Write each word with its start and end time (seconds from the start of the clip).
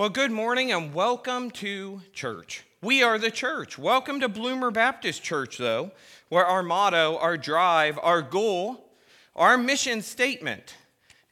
Well, 0.00 0.08
good 0.08 0.30
morning 0.30 0.72
and 0.72 0.94
welcome 0.94 1.50
to 1.50 2.00
church. 2.14 2.64
We 2.80 3.02
are 3.02 3.18
the 3.18 3.30
church. 3.30 3.76
Welcome 3.76 4.20
to 4.20 4.30
Bloomer 4.30 4.70
Baptist 4.70 5.22
Church, 5.22 5.58
though, 5.58 5.90
where 6.30 6.46
our 6.46 6.62
motto, 6.62 7.18
our 7.18 7.36
drive, 7.36 7.98
our 8.02 8.22
goal, 8.22 8.88
our 9.36 9.58
mission 9.58 10.00
statement 10.00 10.74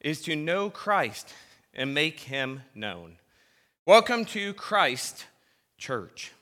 is 0.03 0.21
to 0.25 0.37
know 0.37 0.69
Christ 0.69 1.33
and 1.73 1.95
make 1.95 2.21
him 2.21 2.61
known. 2.75 3.17
Welcome 3.87 4.27
to 4.27 4.53
Christ 4.53 5.25
Church. 5.79 6.33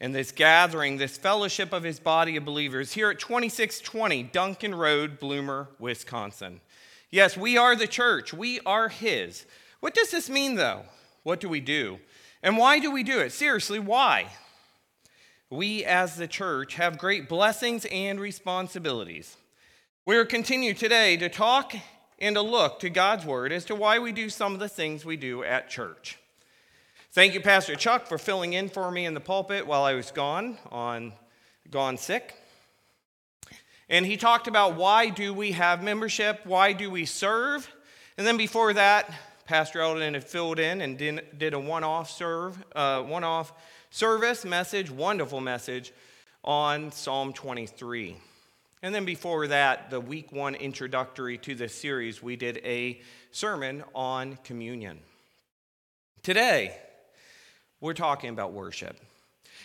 And 0.00 0.14
this 0.14 0.32
gathering, 0.32 0.96
this 0.96 1.18
fellowship 1.18 1.74
of 1.74 1.82
his 1.82 2.00
body 2.00 2.36
of 2.36 2.46
believers 2.46 2.94
here 2.94 3.10
at 3.10 3.18
2620 3.18 4.22
Duncan 4.22 4.74
Road, 4.74 5.20
Bloomer, 5.20 5.68
Wisconsin. 5.78 6.62
Yes, 7.10 7.36
we 7.36 7.58
are 7.58 7.76
the 7.76 7.86
church. 7.86 8.32
We 8.32 8.60
are 8.60 8.88
his. 8.88 9.44
What 9.80 9.92
does 9.92 10.10
this 10.10 10.30
mean, 10.30 10.54
though? 10.54 10.84
What 11.24 11.40
do 11.40 11.48
we 11.48 11.60
do? 11.60 11.98
And 12.42 12.56
why 12.58 12.78
do 12.78 12.90
we 12.90 13.02
do 13.02 13.18
it? 13.18 13.32
Seriously, 13.32 13.78
why? 13.78 14.26
We 15.50 15.84
as 15.84 16.16
the 16.16 16.28
church 16.28 16.74
have 16.74 16.98
great 16.98 17.28
blessings 17.28 17.86
and 17.86 18.20
responsibilities. 18.20 19.36
We 20.06 20.16
are 20.16 20.26
continue 20.26 20.74
today 20.74 21.16
to 21.16 21.30
talk 21.30 21.74
and 22.18 22.36
to 22.36 22.42
look 22.42 22.78
to 22.80 22.90
God's 22.90 23.24
word 23.24 23.52
as 23.52 23.64
to 23.66 23.74
why 23.74 23.98
we 23.98 24.12
do 24.12 24.28
some 24.28 24.52
of 24.52 24.60
the 24.60 24.68
things 24.68 25.04
we 25.04 25.16
do 25.16 25.42
at 25.42 25.70
church. 25.70 26.18
Thank 27.12 27.32
you, 27.32 27.40
Pastor 27.40 27.74
Chuck, 27.74 28.06
for 28.06 28.18
filling 28.18 28.52
in 28.52 28.68
for 28.68 28.90
me 28.90 29.06
in 29.06 29.14
the 29.14 29.20
pulpit 29.20 29.66
while 29.66 29.84
I 29.84 29.94
was 29.94 30.10
gone 30.10 30.58
on 30.70 31.12
gone 31.70 31.96
sick. 31.96 32.34
And 33.88 34.04
he 34.04 34.16
talked 34.16 34.46
about 34.46 34.76
why 34.76 35.08
do 35.08 35.32
we 35.32 35.52
have 35.52 35.82
membership, 35.82 36.40
why 36.44 36.72
do 36.72 36.90
we 36.90 37.06
serve, 37.06 37.70
and 38.18 38.26
then 38.26 38.36
before 38.36 38.74
that, 38.74 39.10
Pastor 39.46 39.80
Eldon 39.80 40.14
had 40.14 40.24
filled 40.24 40.58
in 40.58 40.80
and 40.80 40.96
did 40.96 41.52
a 41.52 41.60
one-off 41.60 42.10
serve, 42.10 42.62
uh, 42.74 43.02
one-off 43.02 43.52
service 43.90 44.44
message, 44.44 44.90
wonderful 44.90 45.40
message 45.40 45.92
on 46.42 46.90
Psalm 46.90 47.32
23. 47.32 48.16
And 48.82 48.94
then 48.94 49.04
before 49.04 49.46
that, 49.48 49.90
the 49.90 50.00
week 50.00 50.32
one 50.32 50.54
introductory 50.54 51.36
to 51.38 51.54
this 51.54 51.74
series, 51.74 52.22
we 52.22 52.36
did 52.36 52.58
a 52.64 53.00
sermon 53.32 53.84
on 53.94 54.38
communion. 54.44 55.00
Today, 56.22 56.78
we're 57.80 57.92
talking 57.92 58.30
about 58.30 58.52
worship. 58.52 58.96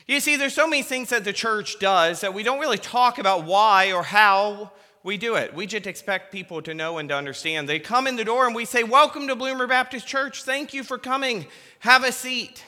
You 0.08 0.20
see, 0.20 0.36
there's 0.36 0.54
so 0.54 0.68
many 0.68 0.84
things 0.84 1.10
that 1.10 1.24
the 1.24 1.34
church 1.34 1.80
does 1.80 2.22
that 2.22 2.34
we 2.34 2.44
don't 2.44 2.60
really 2.60 2.78
talk 2.78 3.18
about 3.18 3.46
why 3.46 3.94
or 3.94 4.04
how 4.04 4.74
we 5.04 5.18
do 5.18 5.36
it. 5.36 5.54
We 5.54 5.66
just 5.66 5.88
expect 5.88 6.32
people 6.32 6.62
to 6.62 6.74
know 6.74 6.98
and 6.98 7.08
to 7.10 7.16
understand. 7.16 7.70
They 7.70 7.80
come 7.80 8.08
in 8.08 8.16
the 8.16 8.26
door 8.26 8.46
and 8.46 8.56
we 8.56 8.66
say, 8.66 8.84
Welcome 8.84 9.28
to 9.28 9.36
Bloomer 9.36 9.68
Baptist 9.68 10.08
Church. 10.08 10.44
Thank 10.44 10.74
you 10.74 10.84
for 10.84 10.98
coming. 10.98 11.48
Have 11.80 12.04
a 12.04 12.12
seat. 12.12 12.64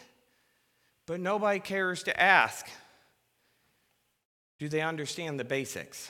But 1.05 1.19
nobody 1.19 1.59
cares 1.59 2.03
to 2.03 2.19
ask, 2.19 2.67
Do 4.59 4.69
they 4.69 4.81
understand 4.81 5.39
the 5.39 5.43
basics? 5.43 6.09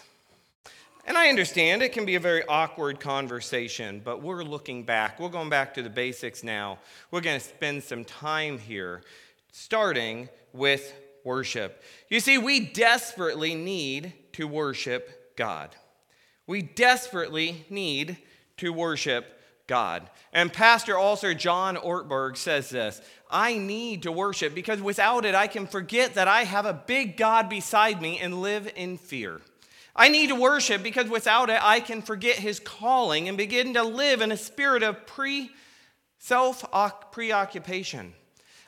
And 1.05 1.17
I 1.17 1.30
understand 1.30 1.81
it 1.81 1.94
can 1.94 2.05
be 2.05 2.13
a 2.13 2.19
very 2.19 2.45
awkward 2.45 3.00
conversation, 3.00 4.02
but 4.06 4.22
we're 4.22 4.44
looking 4.44 4.83
back. 4.83 5.19
We're 5.19 5.30
going 5.30 5.50
back 5.50 5.73
to 5.73 5.81
the 5.81 5.89
basics 5.89 6.44
now. 6.44 6.78
We're 7.09 7.22
going 7.22 7.39
to 7.39 7.45
spend 7.45 7.83
some 7.83 8.06
time 8.06 8.59
here, 8.59 9.02
starting 9.52 10.30
with 10.53 10.94
worship. 11.23 11.81
You 12.09 12.19
see, 12.19 12.38
we 12.38 12.59
desperately 12.59 13.56
need 13.56 14.13
to 14.33 14.47
worship 14.47 15.35
God. 15.35 15.75
We 16.52 16.61
desperately 16.61 17.66
need 17.69 18.17
to 18.57 18.73
worship 18.73 19.39
God. 19.67 20.09
And 20.33 20.52
Pastor 20.52 20.97
also 20.97 21.33
John 21.33 21.77
Ortberg 21.77 22.35
says 22.35 22.69
this 22.69 23.02
I 23.30 23.57
need 23.57 24.03
to 24.03 24.11
worship 24.11 24.53
because 24.53 24.81
without 24.81 25.23
it, 25.23 25.34
I 25.34 25.47
can 25.47 25.66
forget 25.66 26.16
that 26.16 26.28
I 26.28 26.44
have 26.44 26.66
a 26.66 26.73
big 26.73 27.16
God 27.16 27.47
beside 27.47 28.01
me 28.01 28.19
and 28.19 28.41
live 28.41 28.69
in 28.75 28.97
fear. 28.97 29.40
I 29.95 30.09
need 30.09 30.28
to 30.28 30.35
worship 30.35 30.84
because 30.84 31.07
without 31.07 31.50
it, 31.50 31.63
I 31.63 31.79
can 31.79 32.01
forget 32.01 32.35
his 32.35 32.59
calling 32.59 33.29
and 33.29 33.38
begin 33.38 33.75
to 33.75 33.84
live 33.84 34.19
in 34.19 34.34
a 34.34 34.38
spirit 34.38 34.84
of 34.84 35.07
pre 35.07 35.51
self 36.19 36.69
preoccupation. 37.13 38.11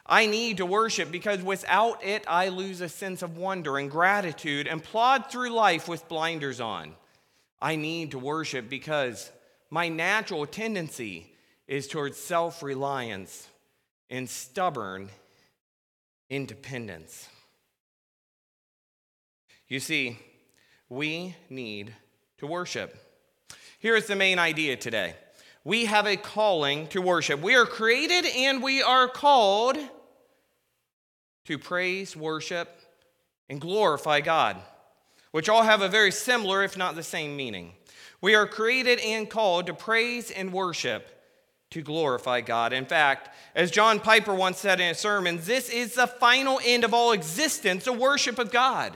I 0.05 0.25
need 0.25 0.55
to 0.55 0.65
worship 0.65 1.11
because 1.11 1.41
without 1.41 2.01
it, 2.01 2.23
I 2.29 2.47
lose 2.47 2.79
a 2.79 2.87
sense 2.87 3.21
of 3.21 3.35
wonder 3.35 3.77
and 3.77 3.91
gratitude 3.91 4.67
and 4.67 4.81
plod 4.81 5.29
through 5.29 5.49
life 5.49 5.89
with 5.89 6.07
blinders 6.07 6.61
on. 6.61 6.95
I 7.63 7.77
need 7.77 8.11
to 8.11 8.19
worship 8.19 8.69
because 8.69 9.31
my 9.69 9.87
natural 9.87 10.45
tendency 10.45 11.33
is 11.65 11.87
towards 11.87 12.17
self 12.17 12.61
reliance 12.61 13.47
and 14.09 14.29
stubborn 14.29 15.09
independence. 16.29 17.29
You 19.69 19.79
see, 19.79 20.19
we 20.89 21.37
need 21.49 21.95
to 22.39 22.47
worship. 22.47 22.97
Here's 23.79 24.07
the 24.07 24.17
main 24.17 24.39
idea 24.39 24.75
today 24.75 25.15
we 25.63 25.85
have 25.85 26.05
a 26.05 26.17
calling 26.17 26.87
to 26.87 27.01
worship. 27.01 27.39
We 27.39 27.55
are 27.55 27.65
created 27.65 28.25
and 28.25 28.61
we 28.61 28.83
are 28.83 29.07
called 29.07 29.77
to 31.45 31.57
praise, 31.57 32.13
worship, 32.13 32.77
and 33.47 33.61
glorify 33.61 34.19
God 34.19 34.57
which 35.33 35.49
all 35.49 35.63
have 35.63 35.81
a 35.81 35.89
very 35.89 36.11
similar, 36.11 36.63
if 36.63 36.77
not 36.77 36.93
the 36.93 37.01
same, 37.01 37.35
meaning. 37.35 37.73
We 38.21 38.35
are 38.35 38.45
created 38.45 38.99
and 38.99 39.27
called 39.27 39.65
to 39.65 39.73
praise 39.73 40.29
and 40.29 40.53
worship 40.53 41.09
to 41.71 41.81
glorify 41.81 42.41
God. 42.41 42.71
In 42.71 42.85
fact, 42.85 43.29
as 43.55 43.71
John 43.71 43.99
Piper 43.99 44.35
once 44.35 44.59
said 44.59 44.79
in 44.79 44.91
a 44.91 44.93
sermon, 44.93 45.39
this 45.41 45.69
is 45.69 45.95
the 45.95 46.05
final 46.05 46.59
end 46.63 46.83
of 46.83 46.93
all 46.93 47.13
existence, 47.13 47.85
the 47.85 47.93
worship 47.93 48.37
of 48.37 48.51
God. 48.51 48.93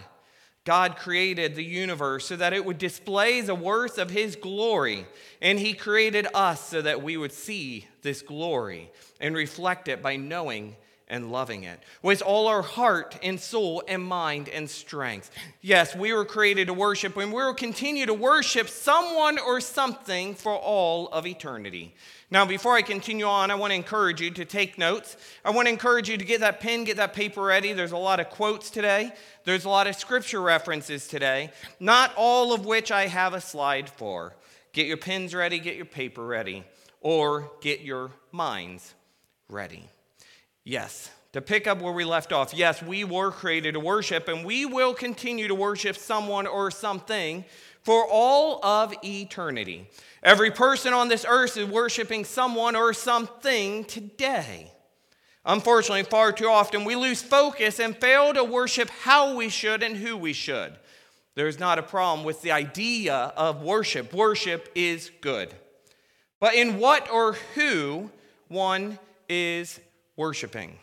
God 0.64 0.96
created 0.96 1.56
the 1.56 1.64
universe 1.64 2.28
so 2.28 2.36
that 2.36 2.54
it 2.54 2.64
would 2.64 2.78
display 2.78 3.42
the 3.42 3.56
worth 3.56 3.98
of 3.98 4.12
His 4.12 4.36
glory, 4.36 5.08
and 5.42 5.58
He 5.58 5.74
created 5.74 6.28
us 6.36 6.70
so 6.70 6.84
that 6.84 7.02
we 7.02 7.18
would 7.18 7.34
see 7.34 7.88
this 8.04 8.22
glory 8.22 8.92
and 9.20 9.36
reflect 9.36 9.88
it 9.88 10.04
by 10.04 10.18
knowing 10.18 10.76
and 11.10 11.32
loving 11.32 11.64
it 11.64 11.80
with 12.02 12.22
all 12.22 12.48
our 12.48 12.62
heart 12.62 13.18
and 13.24 13.40
soul 13.40 13.84
and 13.88 14.04
mind 14.04 14.50
and 14.50 14.70
strength. 14.70 15.32
Yes, 15.62 15.96
we 15.96 16.12
were 16.14 16.26
created 16.26 16.68
to 16.68 16.74
worship 16.74 17.16
and 17.18 17.32
we 17.32 17.44
will 17.44 17.54
continue 17.54 18.06
to 18.06 18.14
worship 18.14 18.68
someone 18.68 19.40
or 19.40 19.62
something 19.62 20.36
for 20.36 20.54
all 20.54 21.08
of 21.10 21.26
eternity. 21.26 21.96
Now, 22.30 22.46
before 22.46 22.76
I 22.76 22.82
continue 22.82 23.26
on, 23.26 23.52
I 23.52 23.56
want 23.56 23.72
to 23.72 23.76
encourage 23.76 24.20
you 24.20 24.32
to 24.32 24.44
take 24.44 24.78
notes. 24.78 25.16
I 25.46 25.52
want 25.52 25.68
to 25.68 25.72
encourage 25.72 26.10
you 26.10 26.18
to 26.18 26.26
get 26.26 26.42
that 26.42 26.60
pen, 26.60 26.84
get 26.84 26.98
that 26.98 27.14
paper 27.14 27.42
ready. 27.42 27.72
There's 27.72 27.94
a 27.94 27.98
lot 27.98 28.20
of 28.20 28.30
quotes 28.30 28.70
today, 28.70 29.14
there's 29.46 29.64
a 29.64 29.70
lot 29.70 29.88
of 29.88 29.96
scripture 29.96 30.42
references 30.42 31.08
today, 31.08 31.52
not 31.80 32.12
all 32.18 32.54
of 32.54 32.66
which 32.66 32.92
I 32.92 33.08
have 33.08 33.34
a 33.34 33.40
slide 33.40 33.90
for. 33.90 34.36
Get 34.74 34.88
your 34.88 34.98
pens 34.98 35.34
ready, 35.34 35.58
get 35.60 35.76
your 35.76 35.86
paper 35.86 36.26
ready, 36.26 36.66
or 37.00 37.50
get 37.62 37.82
your 37.82 38.12
minds 38.32 38.94
ready. 39.48 39.90
Yes, 40.70 41.10
to 41.32 41.40
pick 41.40 41.66
up 41.66 41.82
where 41.82 41.94
we 41.94 42.04
left 42.04 42.34
off, 42.34 42.54
yes, 42.54 42.84
we 42.84 43.06
were 43.06 43.32
created 43.32 43.76
to 43.76 43.80
worship, 43.80 44.28
and 44.28 44.44
we 44.44 44.66
will 44.66 44.94
continue 44.94 45.48
to 45.48 45.56
worship 45.56 45.96
someone 45.96 46.46
or 46.46 46.72
something 46.72 47.46
for 47.84 48.06
all 48.06 48.60
of 48.66 48.94
eternity. 49.02 49.90
Every 50.22 50.52
person 50.52 50.92
on 50.92 51.08
this 51.08 51.26
earth 51.26 51.56
is 51.56 51.70
worshiping 51.70 52.26
someone 52.26 52.76
or 52.76 52.92
something 52.92 53.86
today. 53.86 54.74
Unfortunately, 55.46 56.04
far 56.04 56.34
too 56.34 56.50
often 56.50 56.84
we 56.84 56.98
lose 56.98 57.22
focus 57.22 57.80
and 57.80 57.96
fail 57.96 58.34
to 58.34 58.44
worship 58.44 58.90
how 58.90 59.38
we 59.38 59.48
should 59.48 59.84
and 59.84 59.96
who 59.96 60.18
we 60.18 60.34
should. 60.34 60.76
There's 61.36 61.60
not 61.60 61.80
a 61.80 61.84
problem 61.84 62.26
with 62.26 62.42
the 62.42 62.52
idea 62.52 63.16
of 63.16 63.62
worship. 63.62 64.14
Worship 64.14 64.70
is 64.76 65.12
good. 65.22 65.54
But 66.42 66.56
in 66.56 66.78
what 66.78 67.10
or 67.10 67.38
who 67.56 68.12
one 68.50 69.00
is 69.30 69.80
worshiping. 70.18 70.78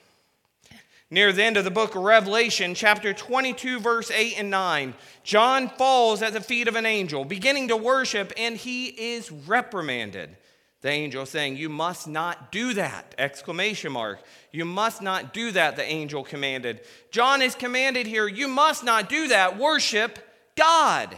Near 1.11 1.33
the 1.33 1.45
end 1.45 1.59
of 1.59 1.65
the 1.65 1.71
book 1.71 1.95
of 1.95 2.03
Revelation, 2.03 2.75
chapter 2.75 3.13
22, 3.13 3.79
verse 3.79 4.11
8 4.11 4.39
and 4.39 4.51
9, 4.51 4.95
John 5.23 5.69
falls 5.69 6.23
at 6.23 6.33
the 6.33 6.41
feet 6.41 6.67
of 6.67 6.77
an 6.77 6.87
angel, 6.87 7.25
beginning 7.25 7.69
to 7.69 7.77
worship, 7.77 8.33
and 8.39 8.57
he 8.57 8.87
is 8.87 9.31
reprimanded. 9.31 10.37
The 10.81 10.91
angel 10.91 11.25
saying, 11.25 11.57
You 11.57 11.69
must 11.69 12.09
not 12.09 12.51
do 12.51 12.75
that! 12.75 13.15
Exclamation 13.17 13.93
mark. 13.93 14.21
You 14.51 14.65
must 14.65 15.03
not 15.03 15.33
do 15.33 15.51
that, 15.53 15.77
the 15.77 15.85
angel 15.85 16.25
commanded. 16.25 16.81
John 17.11 17.43
is 17.43 17.55
commanded 17.55 18.07
here, 18.07 18.27
You 18.27 18.49
must 18.49 18.83
not 18.83 19.09
do 19.09 19.29
that. 19.29 19.59
Worship 19.59 20.19
God, 20.57 21.17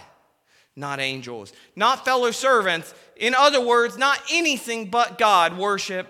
not 0.74 1.00
angels, 1.00 1.52
not 1.74 2.04
fellow 2.04 2.32
servants. 2.32 2.94
In 3.16 3.34
other 3.34 3.64
words, 3.64 3.96
not 3.96 4.20
anything 4.30 4.90
but 4.90 5.16
God. 5.16 5.56
Worship 5.56 6.06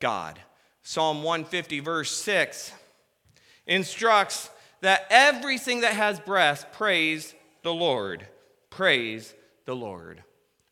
God. 0.00 0.40
Psalm 0.88 1.24
150, 1.24 1.80
verse 1.80 2.12
6, 2.12 2.70
instructs 3.66 4.48
that 4.82 5.04
everything 5.10 5.80
that 5.80 5.94
has 5.94 6.20
breath 6.20 6.66
praise 6.70 7.34
the 7.64 7.74
Lord. 7.74 8.24
Praise 8.70 9.34
the 9.64 9.74
Lord. 9.74 10.22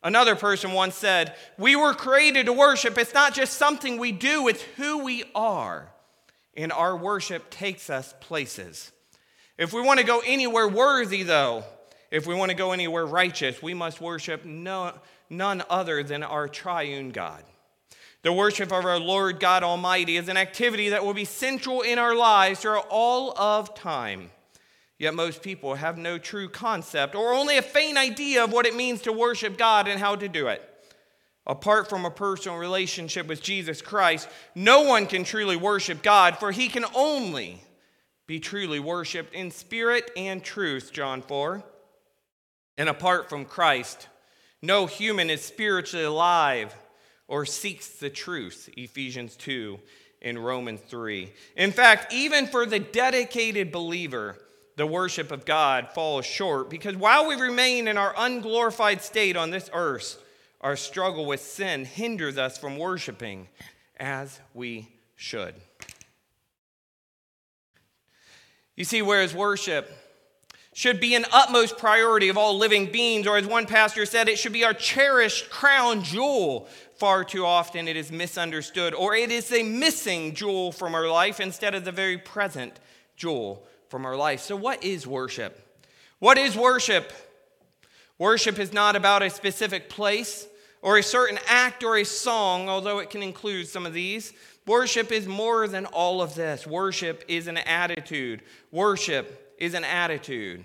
Another 0.04 0.36
person 0.36 0.70
once 0.70 0.94
said, 0.94 1.34
We 1.58 1.74
were 1.74 1.94
created 1.94 2.46
to 2.46 2.52
worship. 2.52 2.96
It's 2.96 3.12
not 3.12 3.34
just 3.34 3.54
something 3.54 3.98
we 3.98 4.12
do, 4.12 4.46
it's 4.46 4.62
who 4.76 5.02
we 5.02 5.24
are. 5.34 5.88
And 6.56 6.70
our 6.70 6.96
worship 6.96 7.50
takes 7.50 7.90
us 7.90 8.14
places. 8.20 8.92
If 9.58 9.72
we 9.72 9.82
want 9.82 9.98
to 9.98 10.06
go 10.06 10.22
anywhere 10.24 10.68
worthy, 10.68 11.24
though, 11.24 11.64
if 12.12 12.24
we 12.24 12.36
want 12.36 12.52
to 12.52 12.56
go 12.56 12.70
anywhere 12.70 13.04
righteous, 13.04 13.60
we 13.60 13.74
must 13.74 14.00
worship 14.00 14.44
no, 14.44 14.96
none 15.28 15.64
other 15.68 16.04
than 16.04 16.22
our 16.22 16.46
triune 16.46 17.10
God. 17.10 17.42
The 18.24 18.32
worship 18.32 18.72
of 18.72 18.86
our 18.86 18.98
Lord 18.98 19.38
God 19.38 19.62
Almighty 19.62 20.16
is 20.16 20.30
an 20.30 20.38
activity 20.38 20.88
that 20.88 21.04
will 21.04 21.12
be 21.12 21.26
central 21.26 21.82
in 21.82 21.98
our 21.98 22.14
lives 22.14 22.60
throughout 22.60 22.86
all 22.88 23.38
of 23.38 23.74
time. 23.74 24.30
Yet 24.98 25.12
most 25.12 25.42
people 25.42 25.74
have 25.74 25.98
no 25.98 26.16
true 26.16 26.48
concept 26.48 27.14
or 27.14 27.34
only 27.34 27.58
a 27.58 27.62
faint 27.62 27.98
idea 27.98 28.42
of 28.42 28.50
what 28.50 28.64
it 28.64 28.74
means 28.74 29.02
to 29.02 29.12
worship 29.12 29.58
God 29.58 29.88
and 29.88 30.00
how 30.00 30.16
to 30.16 30.26
do 30.26 30.48
it. 30.48 30.62
Apart 31.46 31.90
from 31.90 32.06
a 32.06 32.10
personal 32.10 32.56
relationship 32.56 33.26
with 33.26 33.42
Jesus 33.42 33.82
Christ, 33.82 34.26
no 34.54 34.80
one 34.80 35.04
can 35.04 35.24
truly 35.24 35.56
worship 35.56 36.02
God, 36.02 36.38
for 36.38 36.50
he 36.50 36.68
can 36.68 36.86
only 36.94 37.62
be 38.26 38.40
truly 38.40 38.80
worshiped 38.80 39.34
in 39.34 39.50
spirit 39.50 40.10
and 40.16 40.42
truth, 40.42 40.94
John 40.94 41.20
4. 41.20 41.62
And 42.78 42.88
apart 42.88 43.28
from 43.28 43.44
Christ, 43.44 44.08
no 44.62 44.86
human 44.86 45.28
is 45.28 45.44
spiritually 45.44 46.06
alive 46.06 46.74
or 47.28 47.46
seeks 47.46 47.88
the 47.88 48.10
truth, 48.10 48.68
Ephesians 48.76 49.36
2 49.36 49.78
and 50.22 50.44
Romans 50.44 50.80
3. 50.88 51.32
In 51.56 51.72
fact, 51.72 52.12
even 52.12 52.46
for 52.46 52.66
the 52.66 52.78
dedicated 52.78 53.70
believer, 53.70 54.38
the 54.76 54.86
worship 54.86 55.30
of 55.30 55.44
God 55.44 55.90
falls 55.94 56.26
short 56.26 56.68
because 56.68 56.96
while 56.96 57.28
we 57.28 57.36
remain 57.36 57.86
in 57.88 57.96
our 57.96 58.14
unglorified 58.16 59.02
state 59.02 59.36
on 59.36 59.50
this 59.50 59.70
earth, 59.72 60.20
our 60.60 60.76
struggle 60.76 61.26
with 61.26 61.40
sin 61.40 61.84
hinders 61.84 62.38
us 62.38 62.58
from 62.58 62.78
worshiping 62.78 63.48
as 63.98 64.40
we 64.54 64.88
should. 65.14 65.54
You 68.74 68.84
see, 68.84 69.02
whereas 69.02 69.34
worship 69.34 69.90
should 70.74 70.98
be 70.98 71.14
an 71.14 71.24
utmost 71.32 71.78
priority 71.78 72.28
of 72.28 72.36
all 72.36 72.58
living 72.58 72.90
beings, 72.90 73.28
or 73.28 73.36
as 73.38 73.46
one 73.46 73.64
pastor 73.64 74.04
said, 74.04 74.28
it 74.28 74.38
should 74.38 74.52
be 74.52 74.64
our 74.64 74.74
cherished 74.74 75.48
crown 75.48 76.02
jewel. 76.02 76.68
Far 76.96 77.24
too 77.24 77.46
often 77.46 77.86
it 77.86 77.96
is 77.96 78.10
misunderstood, 78.10 78.92
or 78.92 79.14
it 79.14 79.30
is 79.30 79.50
a 79.52 79.62
missing 79.62 80.34
jewel 80.34 80.72
from 80.72 80.94
our 80.94 81.08
life 81.08 81.38
instead 81.38 81.76
of 81.76 81.84
the 81.84 81.92
very 81.92 82.18
present 82.18 82.80
jewel 83.16 83.64
from 83.88 84.04
our 84.04 84.16
life. 84.16 84.40
So, 84.40 84.56
what 84.56 84.82
is 84.82 85.06
worship? 85.06 85.60
What 86.18 86.38
is 86.38 86.56
worship? 86.56 87.12
Worship 88.18 88.58
is 88.58 88.72
not 88.72 88.96
about 88.96 89.22
a 89.22 89.30
specific 89.30 89.88
place 89.88 90.46
or 90.82 90.98
a 90.98 91.02
certain 91.04 91.38
act 91.46 91.84
or 91.84 91.98
a 91.98 92.04
song, 92.04 92.68
although 92.68 92.98
it 92.98 93.10
can 93.10 93.22
include 93.22 93.68
some 93.68 93.86
of 93.86 93.92
these. 93.92 94.32
Worship 94.66 95.12
is 95.12 95.28
more 95.28 95.68
than 95.68 95.86
all 95.86 96.20
of 96.20 96.34
this. 96.34 96.66
Worship 96.66 97.24
is 97.28 97.46
an 97.46 97.58
attitude. 97.58 98.42
Worship 98.72 99.43
is 99.58 99.74
an 99.74 99.84
attitude, 99.84 100.64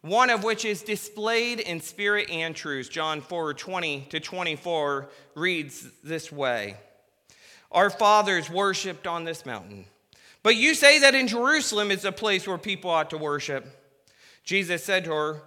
one 0.00 0.30
of 0.30 0.44
which 0.44 0.64
is 0.64 0.82
displayed 0.82 1.60
in 1.60 1.80
spirit 1.80 2.30
and 2.30 2.54
truth. 2.54 2.90
John 2.90 3.20
4 3.20 3.54
20 3.54 4.06
to 4.10 4.20
24 4.20 5.08
reads 5.34 5.88
this 6.02 6.30
way 6.30 6.76
Our 7.70 7.90
fathers 7.90 8.50
worshiped 8.50 9.06
on 9.06 9.24
this 9.24 9.46
mountain. 9.46 9.86
But 10.42 10.56
you 10.56 10.74
say 10.74 11.00
that 11.00 11.14
in 11.14 11.26
Jerusalem 11.26 11.90
is 11.90 12.04
a 12.04 12.12
place 12.12 12.46
where 12.46 12.58
people 12.58 12.90
ought 12.90 13.10
to 13.10 13.18
worship. 13.18 13.66
Jesus 14.44 14.84
said 14.84 15.04
to 15.04 15.10
her, 15.10 15.42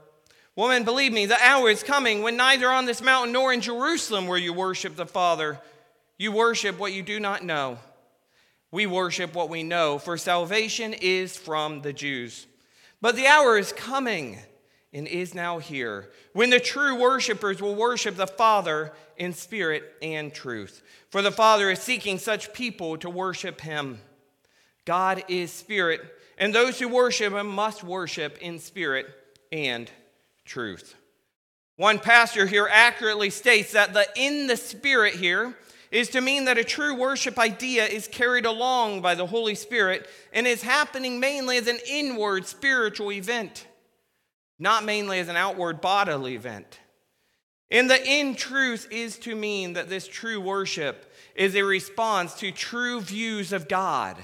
Woman, 0.58 0.84
believe 0.84 1.14
me, 1.14 1.26
the 1.26 1.42
hour 1.42 1.70
is 1.70 1.84
coming 1.84 2.22
when 2.22 2.36
neither 2.36 2.68
on 2.68 2.86
this 2.86 3.02
mountain 3.02 3.32
nor 3.32 3.54
in 3.54 3.62
Jerusalem 3.62 4.28
will 4.28 4.38
you 4.38 4.52
worship 4.52 4.98
the 4.98 5.06
Father. 5.06 5.58
You 6.18 6.34
worship 6.34 6.78
what 6.78 6.92
you 6.92 7.02
do 7.02 7.18
not 7.18 7.46
know. 7.46 7.80
We 8.72 8.86
worship 8.86 9.34
what 9.34 9.50
we 9.50 9.64
know, 9.64 10.00
for 10.00 10.18
salvation 10.18 10.94
is 10.94 11.38
from 11.38 11.82
the 11.82 11.94
Jews. 11.94 12.46
But 13.01 13.16
the 13.16 13.28
hour 13.28 13.57
is 13.57 13.72
coming 13.72 14.38
and 14.94 15.07
is 15.07 15.34
now 15.34 15.60
here 15.60 16.10
when 16.34 16.50
the 16.50 16.60
true 16.60 16.96
worshipers 16.96 17.62
will 17.62 17.75
worship 17.75 18.16
the 18.16 18.28
Father 18.28 18.92
in 19.18 19.34
spirit 19.34 19.84
and 20.01 20.34
truth. 20.34 20.81
For 21.10 21.22
the 21.22 21.31
Father 21.31 21.69
is 21.69 21.80
seeking 21.80 22.18
such 22.18 22.54
people 22.54 22.98
to 22.98 23.10
worship 23.10 23.62
him. 23.62 24.00
God 24.86 25.24
is 25.28 25.51
spirit, 25.51 26.01
and 26.38 26.54
those 26.54 26.80
who 26.80 26.88
worship 26.88 27.34
him 27.34 27.48
must 27.48 27.84
worship 27.84 28.38
in 28.40 28.60
spirit 28.60 29.07
and 29.52 29.90
truth. 30.45 30.95
One 31.75 32.00
pastor 32.00 32.45
here 32.45 32.68
accurately 32.69 33.30
states 33.30 33.72
that 33.74 33.94
the 33.94 34.06
in 34.16 34.48
the 34.48 34.57
spirit 34.57 35.13
here 35.16 35.56
is 35.92 36.10
to 36.10 36.22
mean 36.22 36.46
that 36.46 36.58
a 36.58 36.64
true 36.64 36.96
worship 36.96 37.40
idea 37.40 37.86
is 37.86 38.08
carried 38.08 38.46
along 38.46 39.02
by 39.02 39.16
the 39.16 39.26
Holy 39.26 39.56
Spirit 39.56 40.08
and 40.32 40.46
is 40.46 40.62
happening 40.62 41.20
mainly 41.20 41.58
as 41.58 41.68
an 41.68 41.80
inward 41.90 42.46
spiritual 42.46 43.12
event, 43.12 43.68
not 44.60 44.84
mainly 44.84 45.20
as 45.20 45.28
an 45.28 45.36
outward 45.36 45.82
bodily 45.82 46.36
event. 46.36 46.80
And 47.72 47.90
the 47.90 48.04
in 48.04 48.36
truth 48.36 48.88
is 48.92 49.18
to 49.20 49.36
mean 49.36 49.74
that 49.74 49.90
this 49.90 50.08
true 50.08 50.40
worship 50.40 51.12
is 51.36 51.56
a 51.56 51.64
response 51.64 52.34
to 52.36 52.52
true 52.52 53.02
views 53.02 53.54
of 53.54 53.68
God 53.68 54.18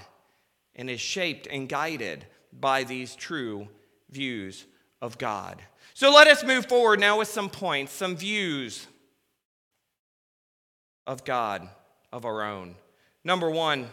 and 0.75 0.89
is 0.89 0.99
shaped 0.99 1.47
and 1.47 1.69
guided 1.69 2.25
by 2.51 2.83
these 2.83 3.15
true 3.15 3.67
views 4.09 4.65
of 5.01 5.17
God. 5.17 5.61
So 5.93 6.11
let 6.11 6.27
us 6.27 6.43
move 6.43 6.65
forward 6.65 6.99
now 6.99 7.19
with 7.19 7.27
some 7.27 7.49
points, 7.49 7.93
some 7.93 8.15
views 8.15 8.87
of 11.07 11.23
God 11.25 11.67
of 12.11 12.25
our 12.25 12.43
own. 12.43 12.75
Number 13.23 13.49
one, 13.49 13.87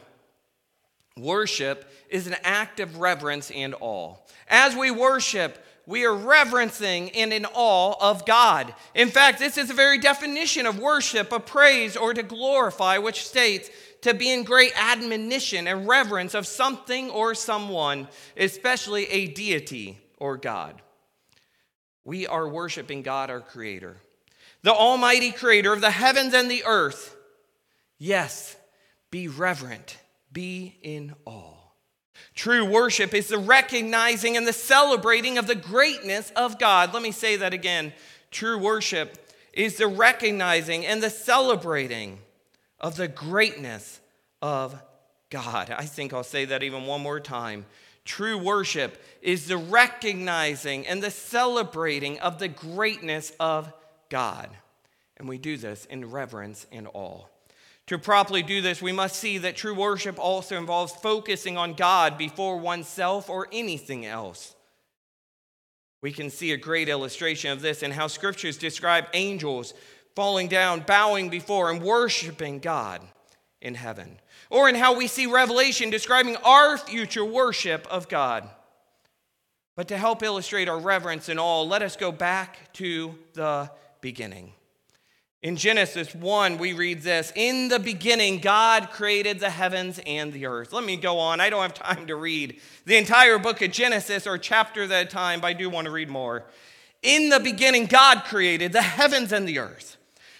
worship 1.16 1.90
is 2.08 2.26
an 2.26 2.36
act 2.42 2.80
of 2.80 2.98
reverence 2.98 3.50
and 3.50 3.74
awe. 3.80 4.16
As 4.48 4.76
we 4.76 4.90
worship, 4.90 5.64
we 5.86 6.04
are 6.04 6.14
reverencing 6.14 7.10
and 7.10 7.32
in 7.32 7.44
awe 7.46 7.94
of 8.00 8.24
God. 8.24 8.74
In 8.94 9.08
fact, 9.08 9.38
this 9.38 9.58
is 9.58 9.68
the 9.68 9.74
very 9.74 9.98
definition 9.98 10.66
of 10.66 10.78
worship, 10.78 11.32
of 11.32 11.46
praise, 11.46 11.96
or 11.96 12.14
to 12.14 12.22
glorify, 12.22 12.98
which 12.98 13.26
states 13.26 13.68
to 14.02 14.14
be 14.14 14.30
in 14.30 14.44
great 14.44 14.72
admonition 14.76 15.66
and 15.66 15.88
reverence 15.88 16.34
of 16.34 16.46
something 16.46 17.10
or 17.10 17.34
someone, 17.34 18.08
especially 18.36 19.06
a 19.06 19.28
deity 19.28 19.98
or 20.18 20.36
God. 20.36 20.80
We 22.04 22.26
are 22.26 22.48
worshiping 22.48 23.02
God, 23.02 23.30
our 23.30 23.40
Creator, 23.40 23.96
the 24.62 24.72
Almighty 24.72 25.32
Creator 25.32 25.72
of 25.72 25.80
the 25.80 25.90
heavens 25.90 26.34
and 26.34 26.50
the 26.50 26.64
earth. 26.64 27.16
Yes, 27.98 28.56
be 29.10 29.28
reverent, 29.28 29.98
be 30.32 30.78
in 30.82 31.14
awe. 31.24 31.56
True 32.34 32.64
worship 32.64 33.14
is 33.14 33.28
the 33.28 33.38
recognizing 33.38 34.36
and 34.36 34.46
the 34.46 34.52
celebrating 34.52 35.38
of 35.38 35.46
the 35.46 35.54
greatness 35.54 36.32
of 36.34 36.58
God. 36.58 36.94
Let 36.94 37.02
me 37.02 37.12
say 37.12 37.36
that 37.36 37.52
again. 37.52 37.92
True 38.30 38.58
worship 38.58 39.18
is 39.52 39.76
the 39.76 39.86
recognizing 39.86 40.86
and 40.86 41.02
the 41.02 41.10
celebrating 41.10 42.18
of 42.80 42.96
the 42.96 43.08
greatness 43.08 44.00
of 44.40 44.80
God. 45.30 45.70
I 45.70 45.84
think 45.84 46.12
I'll 46.12 46.24
say 46.24 46.46
that 46.46 46.62
even 46.62 46.86
one 46.86 47.02
more 47.02 47.20
time. 47.20 47.66
True 48.04 48.38
worship 48.38 49.00
is 49.20 49.46
the 49.46 49.56
recognizing 49.56 50.86
and 50.86 51.02
the 51.02 51.10
celebrating 51.10 52.18
of 52.20 52.38
the 52.38 52.48
greatness 52.48 53.32
of 53.38 53.72
God. 54.12 54.50
And 55.16 55.26
we 55.26 55.38
do 55.38 55.56
this 55.56 55.86
in 55.86 56.10
reverence 56.10 56.66
and 56.70 56.86
awe. 56.92 57.24
To 57.86 57.98
properly 57.98 58.42
do 58.42 58.60
this, 58.60 58.82
we 58.82 58.92
must 58.92 59.16
see 59.16 59.38
that 59.38 59.56
true 59.56 59.74
worship 59.74 60.18
also 60.18 60.58
involves 60.58 60.92
focusing 60.92 61.56
on 61.56 61.72
God 61.72 62.18
before 62.18 62.58
oneself 62.58 63.30
or 63.30 63.48
anything 63.50 64.04
else. 64.04 64.54
We 66.02 66.12
can 66.12 66.28
see 66.28 66.52
a 66.52 66.58
great 66.58 66.90
illustration 66.90 67.52
of 67.52 67.62
this 67.62 67.82
in 67.82 67.90
how 67.90 68.06
scriptures 68.06 68.58
describe 68.58 69.06
angels 69.14 69.72
falling 70.14 70.48
down, 70.48 70.80
bowing 70.80 71.30
before, 71.30 71.70
and 71.70 71.82
worshiping 71.82 72.58
God 72.58 73.00
in 73.62 73.74
heaven, 73.74 74.18
or 74.50 74.68
in 74.68 74.74
how 74.74 74.94
we 74.94 75.06
see 75.06 75.24
Revelation 75.24 75.88
describing 75.88 76.36
our 76.44 76.76
future 76.76 77.24
worship 77.24 77.86
of 77.90 78.10
God. 78.10 78.46
But 79.74 79.88
to 79.88 79.96
help 79.96 80.22
illustrate 80.22 80.68
our 80.68 80.78
reverence 80.78 81.30
and 81.30 81.40
all, 81.40 81.66
let 81.66 81.80
us 81.80 81.96
go 81.96 82.12
back 82.12 82.72
to 82.74 83.14
the 83.32 83.70
beginning. 84.02 84.52
In 85.42 85.56
Genesis 85.56 86.14
1, 86.14 86.58
we 86.58 86.72
read 86.72 87.02
this 87.02 87.32
In 87.34 87.68
the 87.68 87.80
beginning, 87.80 88.38
God 88.38 88.90
created 88.90 89.40
the 89.40 89.50
heavens 89.50 89.98
and 90.06 90.32
the 90.32 90.46
earth. 90.46 90.72
Let 90.72 90.84
me 90.84 90.96
go 90.96 91.18
on. 91.18 91.40
I 91.40 91.50
don't 91.50 91.62
have 91.62 91.74
time 91.74 92.06
to 92.08 92.16
read 92.16 92.60
the 92.84 92.96
entire 92.96 93.38
book 93.38 93.62
of 93.62 93.72
Genesis 93.72 94.26
or 94.26 94.38
chapter 94.38 94.82
at 94.82 94.90
a 94.92 95.04
time, 95.04 95.40
but 95.40 95.48
I 95.48 95.52
do 95.54 95.68
want 95.68 95.86
to 95.86 95.90
read 95.90 96.08
more. 96.08 96.44
In 97.02 97.30
the 97.30 97.40
beginning, 97.40 97.86
God 97.86 98.22
created 98.24 98.72
the 98.72 98.82
heavens 98.82 99.32
and 99.32 99.48
the 99.48 99.58
earth. 99.58 99.96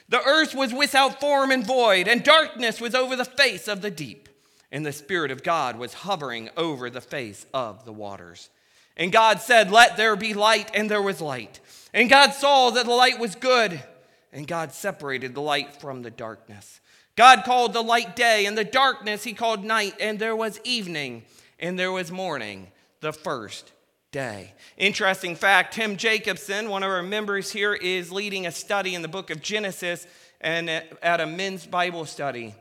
The 0.09 0.23
earth 0.23 0.55
was 0.55 0.73
without 0.73 1.19
form 1.21 1.51
and 1.51 1.67
void, 1.67 2.07
and 2.07 2.23
darkness 2.23 2.81
was 2.81 2.95
over 2.95 3.17
the 3.17 3.25
face 3.25 3.67
of 3.67 3.83
the 3.83 3.91
deep. 3.91 4.29
And 4.71 4.87
the 4.87 4.93
Spirit 4.93 5.31
of 5.31 5.43
God 5.43 5.79
was 5.79 5.95
hovering 5.95 6.49
over 6.57 6.91
the 6.91 7.01
face 7.01 7.45
of 7.53 7.85
the 7.85 7.93
waters. 7.93 8.51
And 8.97 9.13
God 9.13 9.41
said, 9.41 9.71
Let 9.71 9.97
there 9.97 10.17
be 10.17 10.35
light, 10.35 10.71
and 10.75 10.91
there 10.91 11.03
was 11.03 11.21
light. 11.21 11.61
And 11.95 12.09
God 12.09 12.33
saw 12.33 12.71
that 12.71 12.87
the 12.87 12.93
light 12.93 13.19
was 13.19 13.35
good, 13.35 13.83
and 14.33 14.47
God 14.47 14.73
separated 14.73 15.35
the 15.35 15.43
light 15.43 15.81
from 15.81 16.03
the 16.03 16.11
darkness. 16.11 16.81
God 17.17 17.45
called 17.45 17.73
the 17.73 17.83
light 17.83 18.17
day, 18.17 18.47
and 18.47 18.57
the 18.57 18.65
darkness 18.65 19.25
he 19.25 19.35
called 19.35 19.65
night, 19.65 19.95
and 20.01 20.19
there 20.19 20.37
was 20.37 20.61
evening, 20.65 21.25
and 21.59 21.79
there 21.79 21.93
was 21.93 22.11
morning, 22.11 22.69
the 23.01 23.13
first 23.13 23.73
day. 24.11 24.53
Interesting 24.77 25.37
fact 25.37 25.75
Tim 25.75 25.97
Jacobson, 25.97 26.69
one 26.69 26.83
of 26.83 26.91
our 26.91 27.03
members 27.03 27.51
here, 27.51 27.75
is 27.75 28.13
leading 28.13 28.47
a 28.47 28.53
study 28.53 28.95
in 28.95 29.03
the 29.03 29.09
book 29.09 29.31
of 29.31 29.43
Genesis 29.43 30.07
and 30.41 30.69
at 30.71 31.21
a 31.21 31.27
men's 31.27 31.67
Bible 31.67 32.05
study 32.05 32.55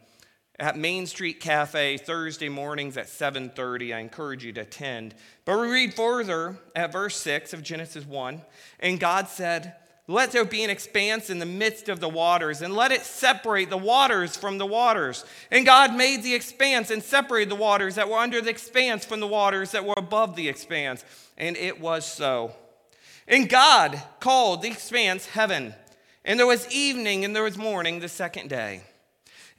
at 0.61 0.77
Main 0.77 1.07
Street 1.07 1.39
Cafe 1.39 1.97
Thursday 1.97 2.47
mornings 2.47 2.95
at 2.95 3.07
7:30. 3.07 3.93
I 3.93 3.99
encourage 3.99 4.45
you 4.45 4.53
to 4.53 4.61
attend. 4.61 5.15
But 5.43 5.59
we 5.59 5.67
read 5.67 5.93
further 5.93 6.57
at 6.75 6.91
verse 6.91 7.17
6 7.17 7.51
of 7.51 7.63
Genesis 7.63 8.05
1, 8.05 8.41
and 8.79 8.99
God 8.99 9.27
said, 9.27 9.75
let 10.07 10.31
there 10.31 10.43
be 10.43 10.63
an 10.63 10.69
expanse 10.69 11.29
in 11.29 11.39
the 11.39 11.45
midst 11.45 11.87
of 11.87 11.99
the 11.99 12.09
waters, 12.09 12.61
and 12.61 12.75
let 12.75 12.91
it 12.91 13.03
separate 13.03 13.69
the 13.69 13.77
waters 13.77 14.35
from 14.35 14.57
the 14.57 14.65
waters. 14.65 15.23
And 15.51 15.65
God 15.65 15.95
made 15.95 16.21
the 16.21 16.33
expanse 16.33 16.91
and 16.91 17.01
separated 17.01 17.49
the 17.49 17.55
waters 17.55 17.95
that 17.95 18.09
were 18.09 18.17
under 18.17 18.41
the 18.41 18.49
expanse 18.49 19.05
from 19.05 19.21
the 19.21 19.27
waters 19.27 19.71
that 19.71 19.85
were 19.85 19.93
above 19.95 20.35
the 20.35 20.49
expanse. 20.49 21.05
And 21.37 21.55
it 21.55 21.79
was 21.79 22.05
so. 22.05 22.53
And 23.27 23.47
God 23.47 24.01
called 24.19 24.63
the 24.63 24.69
expanse 24.69 25.27
heaven. 25.27 25.75
And 26.25 26.37
there 26.37 26.47
was 26.47 26.69
evening 26.71 27.23
and 27.23 27.33
there 27.33 27.43
was 27.43 27.57
morning 27.57 27.99
the 27.99 28.09
second 28.09 28.49
day. 28.49 28.81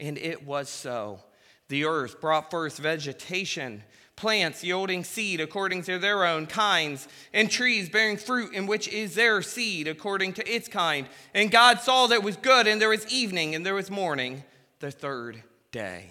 And 0.00 0.18
it 0.18 0.46
was 0.46 0.68
so. 0.68 1.20
The 1.68 1.84
earth 1.84 2.20
brought 2.20 2.50
forth 2.50 2.78
vegetation 2.78 3.82
plants 4.18 4.64
yielding 4.64 5.04
seed 5.04 5.40
according 5.40 5.82
to 5.84 5.98
their 5.98 6.24
own 6.24 6.46
kinds, 6.46 7.06
and 7.32 7.48
trees 7.50 7.88
bearing 7.88 8.16
fruit 8.16 8.52
in 8.52 8.66
which 8.66 8.88
is 8.88 9.14
their 9.14 9.40
seed 9.42 9.86
according 9.86 10.32
to 10.32 10.52
its 10.52 10.68
kind. 10.68 11.06
And 11.34 11.50
God 11.50 11.80
saw 11.80 12.08
that 12.08 12.16
it 12.16 12.22
was 12.24 12.36
good, 12.36 12.66
and 12.66 12.80
there 12.80 12.88
was 12.88 13.06
evening, 13.12 13.54
and 13.54 13.64
there 13.64 13.74
was 13.74 13.90
morning, 13.90 14.42
the 14.80 14.90
third 14.90 15.42
day. 15.70 16.10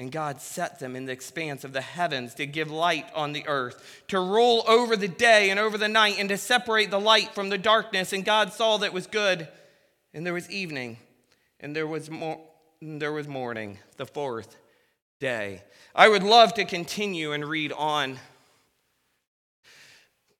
And 0.00 0.10
God 0.10 0.40
set 0.40 0.78
them 0.78 0.96
in 0.96 1.04
the 1.04 1.12
expanse 1.12 1.62
of 1.62 1.74
the 1.74 1.82
heavens 1.82 2.32
to 2.36 2.46
give 2.46 2.70
light 2.70 3.04
on 3.14 3.34
the 3.34 3.46
earth, 3.46 4.02
to 4.08 4.18
rule 4.18 4.64
over 4.66 4.96
the 4.96 5.08
day 5.08 5.50
and 5.50 5.60
over 5.60 5.76
the 5.76 5.88
night, 5.88 6.16
and 6.18 6.30
to 6.30 6.38
separate 6.38 6.90
the 6.90 6.98
light 6.98 7.34
from 7.34 7.50
the 7.50 7.58
darkness. 7.58 8.14
And 8.14 8.24
God 8.24 8.50
saw 8.50 8.78
that 8.78 8.94
was 8.94 9.06
good. 9.06 9.46
And 10.14 10.24
there 10.24 10.32
was 10.32 10.50
evening, 10.50 10.96
and 11.60 11.76
there 11.76 11.86
was, 11.86 12.08
mo- 12.08 12.40
and 12.80 13.00
there 13.00 13.12
was 13.12 13.28
morning, 13.28 13.76
the 13.98 14.06
fourth 14.06 14.56
day. 15.20 15.60
I 15.94 16.08
would 16.08 16.22
love 16.22 16.54
to 16.54 16.64
continue 16.64 17.32
and 17.32 17.44
read 17.44 17.70
on 17.70 18.18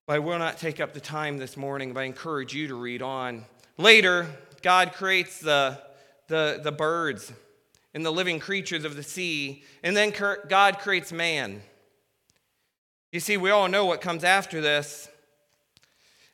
but 0.06 0.16
I 0.16 0.18
will 0.20 0.38
not 0.40 0.58
take 0.58 0.80
up 0.80 0.92
the 0.92 1.00
time 1.00 1.38
this 1.38 1.56
morning, 1.56 1.92
but 1.92 2.00
I 2.00 2.04
encourage 2.04 2.52
you 2.52 2.66
to 2.66 2.74
read 2.74 3.00
on. 3.00 3.44
Later, 3.78 4.26
God 4.60 4.92
creates 4.94 5.38
the, 5.38 5.80
the, 6.26 6.58
the 6.60 6.72
birds 6.72 7.32
and 7.94 8.04
the 8.04 8.12
living 8.12 8.38
creatures 8.38 8.84
of 8.84 8.96
the 8.96 9.02
sea, 9.02 9.64
and 9.82 9.96
then 9.96 10.12
God 10.48 10.78
creates 10.78 11.12
man. 11.12 11.62
You 13.12 13.20
see, 13.20 13.36
we 13.36 13.50
all 13.50 13.68
know 13.68 13.84
what 13.84 14.00
comes 14.00 14.22
after 14.22 14.60
this. 14.60 15.08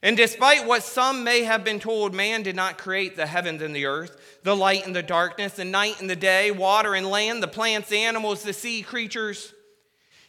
And 0.02 0.16
despite 0.16 0.66
what 0.66 0.82
some 0.82 1.24
may 1.24 1.44
have 1.44 1.64
been 1.64 1.80
told, 1.80 2.14
man 2.14 2.42
did 2.42 2.54
not 2.54 2.76
create 2.76 3.16
the 3.16 3.26
heavens 3.26 3.62
and 3.62 3.74
the 3.74 3.86
earth, 3.86 4.38
the 4.42 4.54
light 4.54 4.86
and 4.86 4.94
the 4.94 5.02
darkness, 5.02 5.54
the 5.54 5.64
night 5.64 6.00
and 6.00 6.08
the 6.08 6.14
day, 6.14 6.50
water 6.50 6.94
and 6.94 7.06
land, 7.06 7.42
the 7.42 7.48
plants, 7.48 7.88
the 7.88 7.98
animals, 7.98 8.42
the 8.42 8.52
sea 8.52 8.82
creatures. 8.82 9.54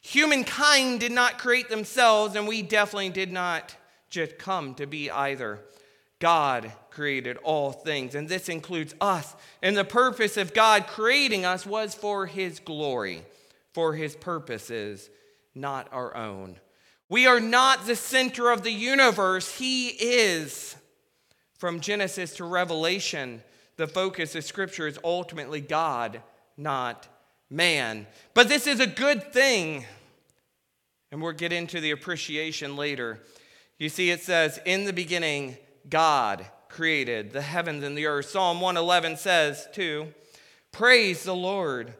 Humankind 0.01 1.01
did 1.01 1.11
not 1.11 1.37
create 1.37 1.67
themselves, 1.67 2.35
and 2.37 2.47
we 2.47 2.61
definitely 2.61 3.09
did 3.09 3.31
not 3.31 3.75
just 4.09 4.37
come 4.37 4.73
to 4.75 4.87
be 4.87 5.11
either. 5.11 5.59
God 6.19 6.71
created 6.97 7.37
all 7.43 7.71
things, 7.71 8.15
and 8.15 8.27
this 8.27 8.49
includes 8.49 8.95
us. 8.99 9.35
And 9.61 9.77
the 9.77 9.85
purpose 9.85 10.35
of 10.35 10.55
God 10.55 10.87
creating 10.87 11.45
us 11.45 11.63
was 11.63 11.93
for 11.93 12.25
His 12.25 12.59
glory, 12.59 13.21
for 13.71 13.93
His 13.93 14.15
purposes, 14.15 15.11
not 15.53 15.87
our 15.91 16.15
own. 16.17 16.55
We 17.07 17.27
are 17.27 17.39
not 17.39 17.85
the 17.85 17.95
center 17.95 18.49
of 18.49 18.63
the 18.63 18.71
universe, 18.71 19.59
He 19.59 19.89
is. 19.89 20.75
From 21.59 21.81
Genesis 21.81 22.35
to 22.37 22.45
Revelation, 22.45 23.43
the 23.75 23.85
focus 23.85 24.33
of 24.33 24.43
Scripture 24.43 24.87
is 24.87 24.97
ultimately 25.03 25.61
God, 25.61 26.23
not 26.57 27.07
man. 27.47 28.07
But 28.33 28.49
this 28.49 28.65
is 28.65 28.79
a 28.79 28.87
good 28.87 29.31
thing 29.31 29.85
and 31.11 31.21
we'll 31.21 31.31
get 31.33 31.53
into 31.53 31.79
the 31.79 31.91
appreciation 31.91 32.75
later. 32.75 33.21
You 33.77 33.87
see, 33.87 34.09
it 34.09 34.21
says, 34.21 34.59
In 34.65 34.85
the 34.85 34.93
beginning, 34.93 35.57
God 35.87 36.45
created 36.69 37.31
the 37.31 37.41
heavens 37.41 37.83
and 37.83 37.97
the 37.97 38.05
earth. 38.05 38.29
Psalm 38.29 38.61
111 38.61 39.17
says, 39.17 39.67
too, 39.73 40.13
Praise 40.71 41.23
the 41.23 41.35
Lord. 41.35 41.93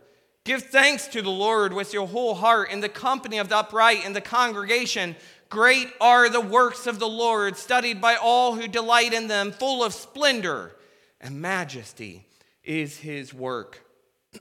Give 0.43 0.61
thanks 0.61 1.07
to 1.09 1.21
the 1.21 1.29
Lord 1.29 1.73
with 1.73 1.93
your 1.93 2.07
whole 2.07 2.35
heart 2.35 2.71
in 2.71 2.79
the 2.79 2.89
company 2.89 3.37
of 3.37 3.49
the 3.49 3.57
upright 3.57 4.05
in 4.05 4.13
the 4.13 4.21
congregation. 4.21 5.15
Great 5.49 5.89
are 5.99 6.29
the 6.29 6.41
works 6.41 6.87
of 6.87 6.99
the 6.99 7.07
Lord, 7.07 7.57
studied 7.57 7.99
by 7.99 8.15
all 8.15 8.55
who 8.55 8.67
delight 8.67 9.13
in 9.13 9.27
them, 9.27 9.51
full 9.51 9.83
of 9.83 9.93
splendor 9.93 10.75
and 11.19 11.41
majesty 11.41 12.27
is 12.63 12.97
his 12.97 13.33
work. 13.33 13.81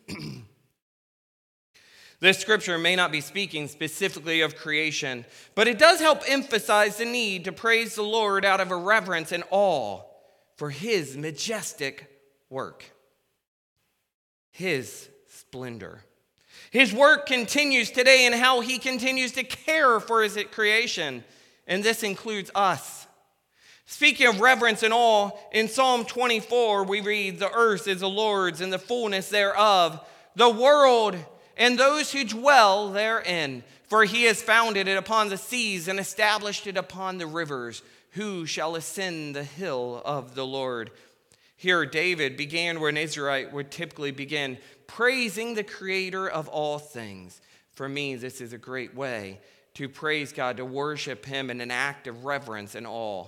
This 2.19 2.39
scripture 2.39 2.79
may 2.79 2.97
not 2.97 3.13
be 3.13 3.21
speaking 3.21 3.69
specifically 3.69 4.41
of 4.41 4.57
creation, 4.57 5.27
but 5.55 5.69
it 5.69 5.79
does 5.79 6.01
help 6.01 6.23
emphasize 6.27 6.97
the 6.97 7.05
need 7.05 7.45
to 7.45 7.53
praise 7.53 7.95
the 7.95 8.03
Lord 8.03 8.43
out 8.43 8.61
of 8.61 8.71
a 8.71 8.77
reverence 8.77 9.33
and 9.33 9.45
awe 9.51 10.01
for 10.57 10.71
his 10.71 11.17
majestic 11.17 12.11
work, 12.51 12.85
his 14.51 15.09
splendor. 15.29 16.01
His 16.71 16.93
work 16.93 17.27
continues 17.27 17.91
today 17.91 18.27
in 18.27 18.33
how 18.33 18.61
he 18.61 18.79
continues 18.79 19.33
to 19.33 19.45
care 19.45 20.01
for 20.01 20.23
his 20.23 20.39
creation, 20.51 21.25
and 21.67 21.85
this 21.85 22.03
includes 22.03 22.51
us. 22.55 23.07
Speaking 23.87 24.27
of 24.27 24.41
reverence 24.41 24.83
and 24.83 24.93
awe, 24.93 25.31
in 25.53 25.69
Psalm 25.69 26.05
24, 26.05 26.85
we 26.85 27.01
read, 27.01 27.39
The 27.39 27.53
earth 27.53 27.87
is 27.87 28.01
the 28.01 28.09
Lord's 28.09 28.61
and 28.61 28.73
the 28.73 28.79
fullness 28.79 29.29
thereof, 29.29 30.05
the 30.35 30.51
world 30.51 31.17
and 31.57 31.79
those 31.79 32.13
who 32.13 32.25
dwell 32.25 32.91
therein. 32.91 33.63
For 33.85 34.05
he 34.05 34.25
has 34.25 34.43
founded 34.43 34.89
it 34.89 34.97
upon 34.97 35.29
the 35.29 35.37
seas 35.37 35.87
and 35.87 36.01
established 36.01 36.67
it 36.67 36.77
upon 36.77 37.19
the 37.19 37.27
rivers. 37.27 37.83
Who 38.17 38.45
shall 38.45 38.77
ascend 38.77 39.35
the 39.35 39.45
hill 39.45 40.03
of 40.05 40.35
the 40.35 40.47
Lord? 40.47 40.91
Here, 41.57 41.87
David 41.87 42.37
began 42.37 42.81
where 42.81 42.91
an 42.91 42.97
Israelite 42.97 43.53
would 43.53 43.71
typically 43.71 44.11
begin, 44.11 44.59
praising 44.87 45.55
the 45.55 45.63
creator 45.63 46.29
of 46.29 46.49
all 46.49 46.79
things. 46.79 47.41
For 47.75 47.89
me, 47.89 48.17
this 48.17 48.41
is 48.41 48.53
a 48.53 48.59
great 48.59 48.95
way 48.95 49.41
to 49.75 49.89
praise 49.89 50.33
God, 50.33 50.57
to 50.57 50.65
worship 50.65 51.25
him 51.27 51.51
in 51.51 51.61
an 51.61 51.71
act 51.71 52.07
of 52.07 52.25
reverence 52.25 52.75
and 52.75 52.87
awe. 52.87 53.27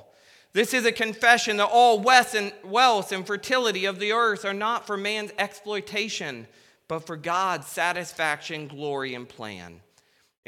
This 0.55 0.73
is 0.73 0.87
a 0.87 0.93
confession 0.93 1.59
that 1.59 1.69
all 1.71 2.01
wealth 2.01 3.13
and 3.13 3.27
fertility 3.27 3.85
of 3.85 3.99
the 3.99 4.13
earth 4.13 4.45
are 4.45 4.55
not 4.55 4.87
for 4.87 4.97
man's 4.97 5.33
exploitation 5.39 6.47
but 6.89 7.07
for 7.07 7.17
God's 7.17 7.67
satisfaction, 7.67 8.67
glory, 8.67 9.15
and 9.15 9.29
plan. 9.29 9.81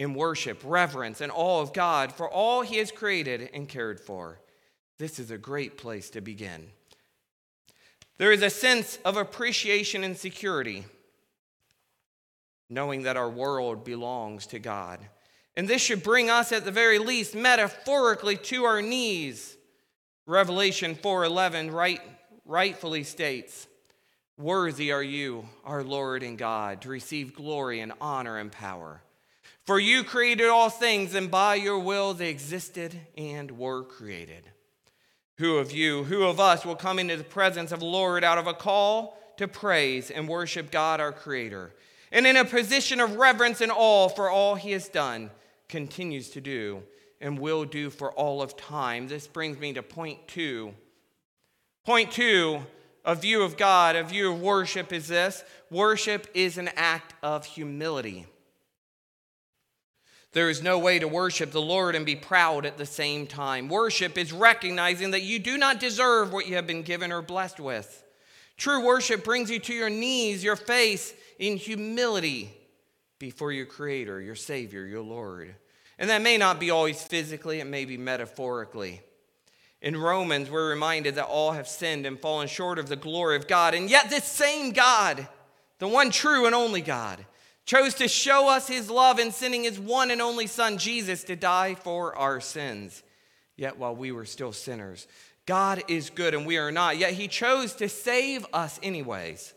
In 0.00 0.14
worship, 0.14 0.62
reverence, 0.64 1.20
and 1.20 1.30
awe 1.30 1.60
of 1.60 1.74
God 1.74 2.10
for 2.10 2.26
all 2.26 2.62
He 2.62 2.78
has 2.78 2.90
created 2.90 3.50
and 3.52 3.68
cared 3.68 4.00
for. 4.00 4.40
This 4.98 5.18
is 5.18 5.30
a 5.30 5.36
great 5.36 5.76
place 5.76 6.08
to 6.10 6.22
begin. 6.22 6.70
There 8.16 8.32
is 8.32 8.40
a 8.40 8.48
sense 8.48 8.98
of 9.04 9.18
appreciation 9.18 10.02
and 10.02 10.16
security. 10.16 10.86
knowing 12.70 13.02
that 13.02 13.16
our 13.16 13.28
world 13.28 13.84
belongs 13.84 14.46
to 14.46 14.58
God. 14.58 15.00
And 15.56 15.66
this 15.66 15.82
should 15.82 16.04
bring 16.04 16.30
us 16.30 16.52
at 16.52 16.64
the 16.64 16.70
very 16.70 17.00
least 17.00 17.34
metaphorically 17.34 18.36
to 18.36 18.64
our 18.64 18.80
knees. 18.80 19.56
Revelation 20.24 20.94
4:11 20.94 21.70
right, 21.72 22.00
rightfully 22.46 23.02
states, 23.02 23.66
"Worthy 24.38 24.92
are 24.92 25.02
you, 25.02 25.48
our 25.64 25.82
Lord 25.82 26.22
and 26.22 26.38
God, 26.38 26.80
to 26.82 26.88
receive 26.88 27.34
glory 27.34 27.80
and 27.80 27.92
honor 28.00 28.38
and 28.38 28.52
power. 28.52 29.02
For 29.70 29.78
you 29.78 30.02
created 30.02 30.48
all 30.48 30.68
things, 30.68 31.14
and 31.14 31.30
by 31.30 31.54
your 31.54 31.78
will 31.78 32.12
they 32.12 32.28
existed 32.28 32.98
and 33.16 33.56
were 33.56 33.84
created." 33.84 34.50
Who 35.38 35.58
of 35.58 35.70
you, 35.70 36.02
who 36.02 36.24
of 36.24 36.40
us 36.40 36.64
will 36.64 36.74
come 36.74 36.98
into 36.98 37.16
the 37.16 37.22
presence 37.22 37.70
of 37.70 37.78
the 37.78 37.86
Lord 37.86 38.24
out 38.24 38.36
of 38.36 38.48
a 38.48 38.52
call 38.52 39.16
to 39.36 39.46
praise 39.46 40.10
and 40.10 40.28
worship 40.28 40.72
God 40.72 40.98
our 40.98 41.12
creator? 41.12 41.72
and 42.10 42.26
in 42.26 42.36
a 42.36 42.44
position 42.44 42.98
of 42.98 43.14
reverence 43.14 43.60
and 43.60 43.70
awe 43.70 44.08
for 44.08 44.28
all 44.28 44.56
he 44.56 44.72
has 44.72 44.88
done, 44.88 45.30
continues 45.68 46.30
to 46.30 46.40
do, 46.40 46.82
and 47.20 47.38
will 47.38 47.64
do 47.64 47.90
for 47.90 48.10
all 48.10 48.42
of 48.42 48.56
time. 48.56 49.06
This 49.06 49.28
brings 49.28 49.56
me 49.60 49.72
to 49.74 49.84
point 49.84 50.26
two. 50.26 50.74
Point 51.84 52.10
two, 52.10 52.66
a 53.04 53.14
view 53.14 53.44
of 53.44 53.56
God, 53.56 53.94
a 53.94 54.02
view 54.02 54.32
of 54.32 54.40
worship 54.40 54.92
is 54.92 55.06
this 55.06 55.44
worship 55.70 56.26
is 56.34 56.58
an 56.58 56.70
act 56.74 57.14
of 57.22 57.46
humility. 57.46 58.26
There 60.32 60.48
is 60.48 60.62
no 60.62 60.78
way 60.78 61.00
to 61.00 61.08
worship 61.08 61.50
the 61.50 61.60
Lord 61.60 61.96
and 61.96 62.06
be 62.06 62.14
proud 62.14 62.64
at 62.64 62.78
the 62.78 62.86
same 62.86 63.26
time. 63.26 63.68
Worship 63.68 64.16
is 64.16 64.32
recognizing 64.32 65.10
that 65.10 65.22
you 65.22 65.40
do 65.40 65.58
not 65.58 65.80
deserve 65.80 66.32
what 66.32 66.46
you 66.46 66.54
have 66.54 66.68
been 66.68 66.82
given 66.82 67.10
or 67.10 67.20
blessed 67.20 67.58
with. 67.58 68.04
True 68.56 68.84
worship 68.84 69.24
brings 69.24 69.50
you 69.50 69.58
to 69.58 69.74
your 69.74 69.90
knees, 69.90 70.44
your 70.44 70.54
face 70.54 71.12
in 71.38 71.56
humility 71.56 72.54
before 73.18 73.50
your 73.50 73.66
Creator, 73.66 74.20
your 74.20 74.36
Savior, 74.36 74.86
your 74.86 75.02
Lord. 75.02 75.54
And 75.98 76.10
that 76.10 76.22
may 76.22 76.36
not 76.36 76.60
be 76.60 76.70
always 76.70 77.02
physically, 77.02 77.60
it 77.60 77.66
may 77.66 77.84
be 77.84 77.96
metaphorically. 77.96 79.02
In 79.82 79.96
Romans, 79.96 80.50
we're 80.50 80.70
reminded 80.70 81.14
that 81.16 81.26
all 81.26 81.52
have 81.52 81.66
sinned 81.66 82.06
and 82.06 82.20
fallen 82.20 82.48
short 82.48 82.78
of 82.78 82.88
the 82.88 82.96
glory 82.96 83.36
of 83.36 83.48
God. 83.48 83.74
And 83.74 83.90
yet, 83.90 84.10
this 84.10 84.24
same 84.24 84.72
God, 84.72 85.26
the 85.78 85.88
one 85.88 86.10
true 86.10 86.46
and 86.46 86.54
only 86.54 86.82
God, 86.82 87.24
chose 87.66 87.94
to 87.94 88.08
show 88.08 88.48
us 88.48 88.66
his 88.66 88.90
love 88.90 89.18
in 89.18 89.32
sending 89.32 89.64
his 89.64 89.78
one 89.78 90.10
and 90.10 90.20
only 90.20 90.46
Son, 90.46 90.78
Jesus, 90.78 91.24
to 91.24 91.36
die 91.36 91.74
for 91.74 92.16
our 92.16 92.40
sins. 92.40 93.02
Yet, 93.56 93.78
while 93.78 93.94
we 93.94 94.12
were 94.12 94.24
still 94.24 94.52
sinners, 94.52 95.06
God 95.46 95.82
is 95.88 96.10
good 96.10 96.34
and 96.34 96.46
we 96.46 96.58
are 96.58 96.72
not. 96.72 96.96
Yet, 96.96 97.12
he 97.12 97.28
chose 97.28 97.74
to 97.74 97.88
save 97.88 98.46
us, 98.52 98.80
anyways 98.82 99.54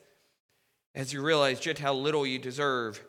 as 0.95 1.12
you 1.12 1.22
realize 1.22 1.60
just 1.60 1.79
how 1.79 1.93
little 1.93 2.25
you 2.25 2.39
deserve. 2.39 3.03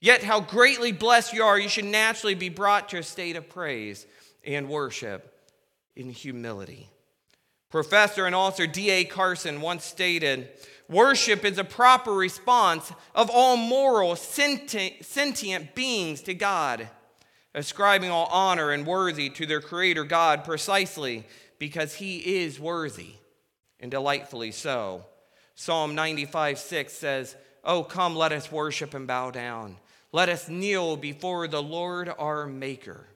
Yet, 0.00 0.22
how 0.22 0.40
greatly 0.40 0.92
blessed 0.92 1.32
you 1.32 1.42
are, 1.42 1.58
you 1.58 1.68
should 1.68 1.84
naturally 1.84 2.34
be 2.34 2.48
brought 2.48 2.88
to 2.90 2.98
a 2.98 3.02
state 3.02 3.36
of 3.36 3.48
praise 3.48 4.06
and 4.44 4.68
worship 4.68 5.34
in 5.94 6.10
humility. 6.10 6.88
Professor 7.70 8.26
and 8.26 8.34
author 8.34 8.66
D.A. 8.66 9.04
Carson 9.04 9.60
once 9.60 9.84
stated 9.84 10.48
Worship 10.90 11.44
is 11.44 11.56
a 11.56 11.62
proper 11.62 12.12
response 12.12 12.92
of 13.14 13.30
all 13.30 13.56
moral, 13.56 14.16
sentient 14.16 15.74
beings 15.76 16.22
to 16.22 16.34
God, 16.34 16.88
ascribing 17.54 18.10
all 18.10 18.26
honor 18.26 18.72
and 18.72 18.84
worthy 18.84 19.30
to 19.30 19.46
their 19.46 19.60
Creator 19.60 20.02
God 20.02 20.44
precisely 20.44 21.24
because 21.60 21.94
He 21.94 22.42
is 22.42 22.58
worthy 22.58 23.12
and 23.78 23.88
delightfully 23.88 24.50
so. 24.50 25.06
Psalm 25.54 25.94
95 25.94 26.58
6 26.58 26.92
says, 26.92 27.36
Oh, 27.62 27.84
come, 27.84 28.16
let 28.16 28.32
us 28.32 28.50
worship 28.50 28.92
and 28.92 29.06
bow 29.06 29.30
down. 29.30 29.76
Let 30.10 30.28
us 30.28 30.48
kneel 30.48 30.96
before 30.96 31.46
the 31.46 31.62
Lord 31.62 32.12
our 32.18 32.46
Maker. 32.46 33.06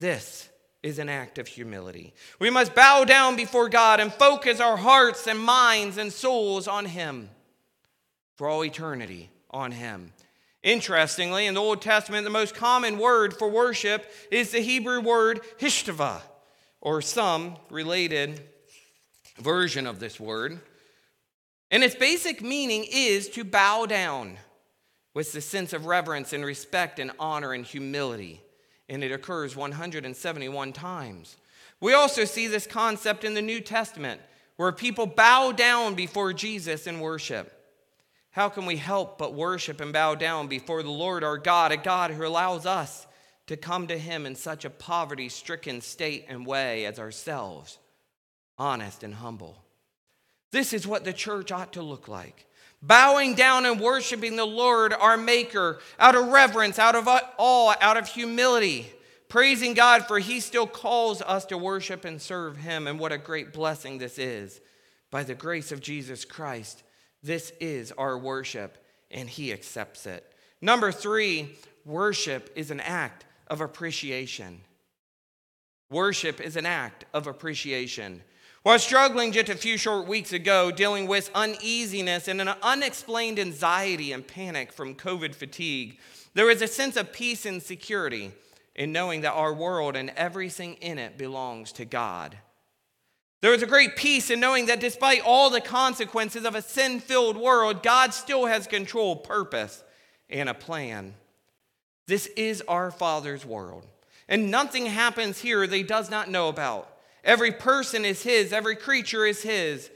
This 0.00 0.50
is 0.84 0.98
an 0.98 1.08
act 1.08 1.38
of 1.38 1.48
humility. 1.48 2.12
We 2.38 2.50
must 2.50 2.74
bow 2.74 3.04
down 3.04 3.36
before 3.36 3.70
God 3.70 4.00
and 4.00 4.12
focus 4.12 4.60
our 4.60 4.76
hearts 4.76 5.26
and 5.26 5.38
minds 5.38 5.96
and 5.96 6.12
souls 6.12 6.68
on 6.68 6.84
Him 6.84 7.30
for 8.36 8.46
all 8.46 8.62
eternity, 8.62 9.30
on 9.50 9.72
Him. 9.72 10.12
Interestingly, 10.62 11.46
in 11.46 11.54
the 11.54 11.60
Old 11.60 11.80
Testament, 11.80 12.24
the 12.24 12.30
most 12.30 12.54
common 12.54 12.98
word 12.98 13.32
for 13.32 13.48
worship 13.48 14.04
is 14.30 14.50
the 14.50 14.60
Hebrew 14.60 15.00
word 15.00 15.40
hishtava, 15.58 16.20
or 16.82 17.00
some 17.00 17.56
related 17.70 18.42
version 19.38 19.86
of 19.86 20.00
this 20.00 20.20
word. 20.20 20.60
And 21.70 21.82
its 21.82 21.94
basic 21.94 22.42
meaning 22.42 22.84
is 22.92 23.30
to 23.30 23.42
bow 23.42 23.86
down 23.86 24.36
with 25.14 25.32
the 25.32 25.40
sense 25.40 25.72
of 25.72 25.86
reverence 25.86 26.34
and 26.34 26.44
respect 26.44 26.98
and 26.98 27.10
honor 27.18 27.54
and 27.54 27.64
humility. 27.64 28.42
And 28.88 29.02
it 29.02 29.12
occurs 29.12 29.56
171 29.56 30.72
times. 30.72 31.36
We 31.80 31.92
also 31.92 32.24
see 32.24 32.46
this 32.46 32.66
concept 32.66 33.24
in 33.24 33.34
the 33.34 33.42
New 33.42 33.60
Testament 33.60 34.20
where 34.56 34.72
people 34.72 35.06
bow 35.06 35.52
down 35.52 35.94
before 35.94 36.32
Jesus 36.32 36.86
in 36.86 37.00
worship. 37.00 37.52
How 38.30 38.48
can 38.48 38.66
we 38.66 38.76
help 38.76 39.18
but 39.18 39.34
worship 39.34 39.80
and 39.80 39.92
bow 39.92 40.14
down 40.14 40.48
before 40.48 40.82
the 40.82 40.90
Lord 40.90 41.22
our 41.22 41.38
God, 41.38 41.72
a 41.72 41.76
God 41.76 42.10
who 42.10 42.26
allows 42.26 42.66
us 42.66 43.06
to 43.46 43.56
come 43.56 43.86
to 43.86 43.98
Him 43.98 44.26
in 44.26 44.34
such 44.34 44.64
a 44.64 44.70
poverty 44.70 45.28
stricken 45.28 45.80
state 45.80 46.26
and 46.28 46.46
way 46.46 46.86
as 46.86 46.98
ourselves, 46.98 47.78
honest 48.58 49.02
and 49.02 49.14
humble? 49.14 49.64
This 50.50 50.72
is 50.72 50.86
what 50.86 51.04
the 51.04 51.12
church 51.12 51.52
ought 51.52 51.72
to 51.74 51.82
look 51.82 52.08
like. 52.08 52.46
Bowing 52.86 53.34
down 53.34 53.64
and 53.64 53.80
worshiping 53.80 54.36
the 54.36 54.44
Lord, 54.44 54.92
our 54.92 55.16
Maker, 55.16 55.78
out 55.98 56.14
of 56.14 56.28
reverence, 56.28 56.78
out 56.78 56.94
of 56.94 57.08
awe, 57.08 57.74
out 57.80 57.96
of 57.96 58.06
humility, 58.06 58.92
praising 59.28 59.72
God 59.72 60.06
for 60.06 60.18
He 60.18 60.38
still 60.38 60.66
calls 60.66 61.22
us 61.22 61.46
to 61.46 61.56
worship 61.56 62.04
and 62.04 62.20
serve 62.20 62.58
Him. 62.58 62.86
And 62.86 62.98
what 62.98 63.10
a 63.10 63.16
great 63.16 63.54
blessing 63.54 63.96
this 63.96 64.18
is. 64.18 64.60
By 65.10 65.22
the 65.22 65.34
grace 65.34 65.72
of 65.72 65.80
Jesus 65.80 66.26
Christ, 66.26 66.82
this 67.22 67.54
is 67.58 67.90
our 67.92 68.18
worship, 68.18 68.76
and 69.10 69.30
He 69.30 69.50
accepts 69.50 70.04
it. 70.04 70.30
Number 70.60 70.92
three, 70.92 71.56
worship 71.86 72.50
is 72.54 72.70
an 72.70 72.80
act 72.80 73.24
of 73.46 73.62
appreciation. 73.62 74.60
Worship 75.90 76.38
is 76.38 76.56
an 76.56 76.66
act 76.66 77.06
of 77.14 77.26
appreciation. 77.26 78.20
While 78.64 78.78
struggling 78.78 79.32
just 79.32 79.50
a 79.50 79.56
few 79.56 79.76
short 79.76 80.08
weeks 80.08 80.32
ago, 80.32 80.70
dealing 80.70 81.06
with 81.06 81.30
uneasiness 81.34 82.28
and 82.28 82.40
an 82.40 82.48
unexplained 82.62 83.38
anxiety 83.38 84.10
and 84.10 84.26
panic 84.26 84.72
from 84.72 84.94
COVID 84.94 85.34
fatigue, 85.34 85.98
there 86.32 86.46
was 86.46 86.62
a 86.62 86.66
sense 86.66 86.96
of 86.96 87.12
peace 87.12 87.44
and 87.44 87.62
security 87.62 88.32
in 88.74 88.90
knowing 88.90 89.20
that 89.20 89.34
our 89.34 89.52
world 89.52 89.96
and 89.96 90.08
everything 90.16 90.76
in 90.80 90.98
it 90.98 91.18
belongs 91.18 91.72
to 91.72 91.84
God. 91.84 92.38
There 93.42 93.50
was 93.50 93.60
a 93.60 93.66
great 93.66 93.96
peace 93.96 94.30
in 94.30 94.40
knowing 94.40 94.64
that 94.66 94.80
despite 94.80 95.20
all 95.20 95.50
the 95.50 95.60
consequences 95.60 96.46
of 96.46 96.54
a 96.54 96.62
sin 96.62 97.00
filled 97.00 97.36
world, 97.36 97.82
God 97.82 98.14
still 98.14 98.46
has 98.46 98.66
control, 98.66 99.14
purpose, 99.14 99.84
and 100.30 100.48
a 100.48 100.54
plan. 100.54 101.12
This 102.06 102.28
is 102.28 102.62
our 102.66 102.90
Father's 102.90 103.44
world, 103.44 103.84
and 104.26 104.50
nothing 104.50 104.86
happens 104.86 105.42
here 105.42 105.66
that 105.66 105.76
He 105.76 105.82
does 105.82 106.10
not 106.10 106.30
know 106.30 106.48
about. 106.48 106.93
Every 107.24 107.52
person 107.52 108.04
is 108.04 108.22
His, 108.22 108.52
every 108.52 108.76
creature 108.76 109.24
is 109.24 109.42
His. 109.42 109.90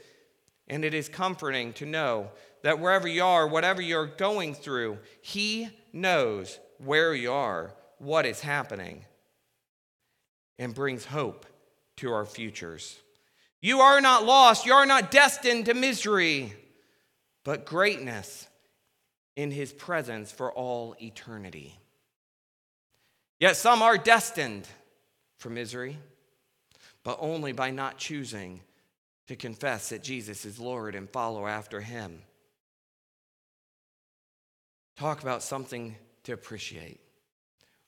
And 0.67 0.83
it 0.83 0.93
is 0.93 1.09
comforting 1.09 1.73
to 1.73 1.85
know 1.85 2.29
that 2.63 2.79
wherever 2.79 3.07
you 3.07 3.23
are, 3.23 3.47
whatever 3.47 3.81
you're 3.81 4.05
going 4.05 4.53
through, 4.53 4.97
He 5.21 5.69
knows 5.93 6.59
where 6.77 7.13
you 7.13 7.31
are, 7.31 7.73
what 7.97 8.25
is 8.25 8.41
happening, 8.41 9.05
and 10.57 10.75
brings 10.75 11.05
hope 11.05 11.45
to 11.97 12.11
our 12.11 12.25
futures. 12.25 12.97
You 13.61 13.79
are 13.79 14.01
not 14.01 14.25
lost, 14.25 14.65
you 14.65 14.73
are 14.73 14.85
not 14.85 15.11
destined 15.11 15.65
to 15.65 15.73
misery, 15.73 16.53
but 17.43 17.65
greatness 17.65 18.47
in 19.35 19.51
His 19.51 19.73
presence 19.73 20.31
for 20.31 20.51
all 20.51 20.95
eternity. 21.01 21.75
Yet 23.39 23.55
some 23.55 23.81
are 23.81 23.97
destined 23.97 24.67
for 25.37 25.49
misery 25.49 25.97
but 27.03 27.17
only 27.21 27.51
by 27.51 27.71
not 27.71 27.97
choosing 27.97 28.61
to 29.27 29.35
confess 29.35 29.89
that 29.89 30.03
Jesus 30.03 30.45
is 30.45 30.59
Lord 30.59 30.95
and 30.95 31.09
follow 31.09 31.45
after 31.45 31.81
him. 31.81 32.21
Talk 34.97 35.21
about 35.21 35.43
something 35.43 35.95
to 36.23 36.33
appreciate. 36.33 36.99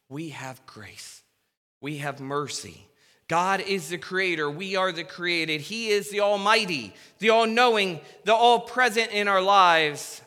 We 0.07 0.29
have 0.29 0.65
grace, 0.65 1.23
we 1.81 1.97
have 1.97 2.19
mercy. 2.19 2.87
God 3.27 3.61
is 3.61 3.87
the 3.87 3.97
creator. 3.97 4.51
We 4.51 4.75
are 4.75 4.91
the 4.91 5.05
created. 5.05 5.61
He 5.61 5.87
is 5.87 6.09
the 6.09 6.19
Almighty, 6.19 6.93
the 7.19 7.29
All 7.29 7.47
Knowing, 7.47 8.01
the 8.25 8.35
All 8.35 8.59
Present 8.59 9.09
in 9.13 9.29
our 9.29 9.41
lives. 9.41 10.21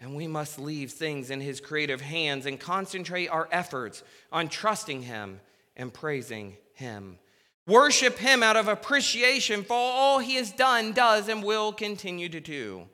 And 0.00 0.14
we 0.16 0.26
must 0.26 0.58
leave 0.58 0.92
things 0.92 1.30
in 1.30 1.42
His 1.42 1.60
creative 1.60 2.00
hands 2.00 2.46
and 2.46 2.58
concentrate 2.58 3.28
our 3.28 3.46
efforts 3.52 4.02
on 4.32 4.48
trusting 4.48 5.02
Him 5.02 5.40
and 5.76 5.92
praising 5.92 6.56
Him. 6.72 7.18
Worship 7.66 8.18
Him 8.18 8.42
out 8.42 8.56
of 8.56 8.68
appreciation 8.68 9.64
for 9.64 9.74
all 9.74 10.18
He 10.18 10.36
has 10.36 10.52
done, 10.52 10.92
does, 10.92 11.28
and 11.28 11.42
will 11.42 11.72
continue 11.72 12.28
to 12.28 12.40
do. 12.40 12.88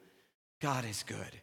God 0.61 0.85
is 0.85 1.02
good. 1.02 1.40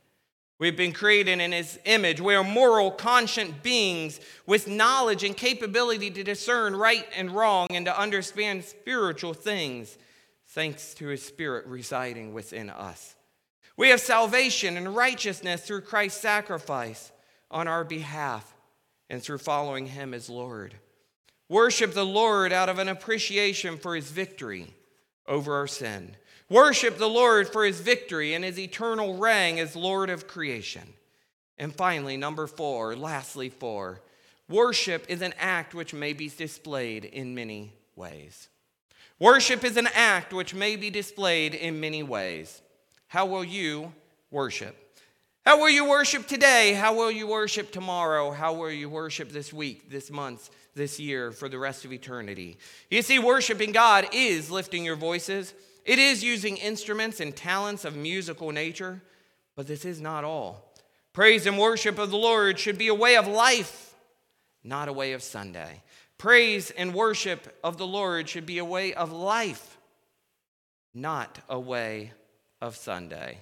We've 0.59 0.75
been 0.75 0.91
created 0.91 1.39
in 1.39 1.53
his 1.53 1.79
image. 1.85 2.19
We 2.19 2.35
are 2.35 2.43
moral, 2.43 2.91
conscient 2.91 3.63
beings 3.63 4.19
with 4.45 4.67
knowledge 4.67 5.23
and 5.23 5.35
capability 5.35 6.11
to 6.11 6.23
discern 6.23 6.75
right 6.75 7.07
and 7.15 7.31
wrong 7.31 7.67
and 7.69 7.85
to 7.85 7.97
understand 7.97 8.65
spiritual 8.65 9.33
things, 9.33 9.97
thanks 10.47 10.93
to 10.95 11.07
his 11.07 11.23
spirit 11.23 11.65
residing 11.65 12.33
within 12.33 12.69
us. 12.69 13.15
We 13.77 13.87
have 13.89 14.01
salvation 14.01 14.75
and 14.75 14.93
righteousness 14.93 15.61
through 15.61 15.81
Christ's 15.81 16.19
sacrifice 16.19 17.13
on 17.49 17.69
our 17.69 17.85
behalf 17.85 18.53
and 19.09 19.23
through 19.23 19.37
following 19.37 19.85
him 19.85 20.13
as 20.13 20.29
Lord. 20.29 20.75
Worship 21.49 21.93
the 21.93 22.05
Lord 22.05 22.53
out 22.53 22.69
of 22.69 22.77
an 22.77 22.87
appreciation 22.87 23.77
for 23.77 23.95
his 23.95 24.11
victory 24.11 24.73
over 25.27 25.55
our 25.55 25.67
sin. 25.67 26.15
Worship 26.47 26.97
the 26.97 27.09
Lord 27.09 27.49
for 27.49 27.65
his 27.65 27.81
victory 27.81 28.33
and 28.33 28.45
his 28.45 28.59
eternal 28.59 29.17
reign 29.17 29.57
as 29.57 29.75
Lord 29.75 30.09
of 30.09 30.27
creation. 30.27 30.93
And 31.57 31.75
finally, 31.75 32.17
number 32.17 32.47
four, 32.47 32.95
lastly, 32.95 33.49
four, 33.49 34.01
worship 34.47 35.05
is 35.09 35.21
an 35.21 35.33
act 35.39 35.73
which 35.73 35.93
may 35.93 36.13
be 36.13 36.29
displayed 36.29 37.03
in 37.03 37.35
many 37.35 37.73
ways. 37.95 38.47
Worship 39.19 39.63
is 39.63 39.75
an 39.75 39.89
act 39.93 40.31
which 40.31 40.53
may 40.53 40.75
be 40.75 40.89
displayed 40.89 41.53
in 41.53 41.79
many 41.79 42.03
ways. 42.03 42.61
How 43.07 43.25
will 43.25 43.43
you 43.43 43.91
worship? 44.31 44.75
How 45.45 45.59
will 45.59 45.69
you 45.69 45.89
worship 45.89 46.27
today? 46.27 46.73
How 46.73 46.95
will 46.95 47.11
you 47.11 47.27
worship 47.27 47.71
tomorrow? 47.71 48.31
How 48.31 48.53
will 48.53 48.71
you 48.71 48.87
worship 48.87 49.31
this 49.31 49.51
week, 49.51 49.89
this 49.89 50.09
month, 50.09 50.49
this 50.75 50.99
year, 50.99 51.31
for 51.31 51.49
the 51.49 51.59
rest 51.59 51.85
of 51.85 51.93
eternity? 51.93 52.57
You 52.89 53.01
see, 53.01 53.19
worshiping 53.19 53.71
God 53.71 54.07
is 54.13 54.49
lifting 54.51 54.85
your 54.85 54.95
voices 54.95 55.53
it 55.89 55.97
is 55.97 56.23
using 56.23 56.57
instruments 56.57 57.19
and 57.19 57.35
talents 57.35 57.83
of 57.83 57.95
musical 57.95 58.51
nature, 58.51 59.01
but 59.55 59.65
this 59.65 59.85
is 59.85 59.99
not 59.99 60.23
all. 60.23 60.71
Praise 61.13 61.47
and 61.47 61.57
worship 61.57 61.97
of 61.97 62.11
the 62.11 62.17
Lord 62.17 62.59
should 62.59 62.77
be 62.77 62.89
a 62.89 62.93
way 62.93 63.15
of 63.15 63.27
life, 63.27 63.95
not 64.63 64.87
a 64.87 64.93
way 64.93 65.13
of 65.13 65.23
Sunday. 65.23 65.81
Praise 66.19 66.69
and 66.69 66.93
worship 66.93 67.57
of 67.63 67.77
the 67.77 67.87
Lord 67.87 68.29
should 68.29 68.45
be 68.45 68.59
a 68.59 68.65
way 68.65 68.93
of 68.93 69.11
life, 69.11 69.79
not 70.93 71.39
a 71.49 71.59
way 71.59 72.11
of 72.61 72.75
Sunday. 72.75 73.39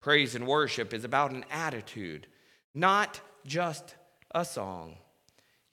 Praise 0.00 0.36
and 0.36 0.46
worship 0.46 0.94
is 0.94 1.04
about 1.04 1.32
an 1.32 1.44
attitude, 1.50 2.28
not 2.72 3.20
just 3.44 3.96
a 4.32 4.44
song. 4.44 4.96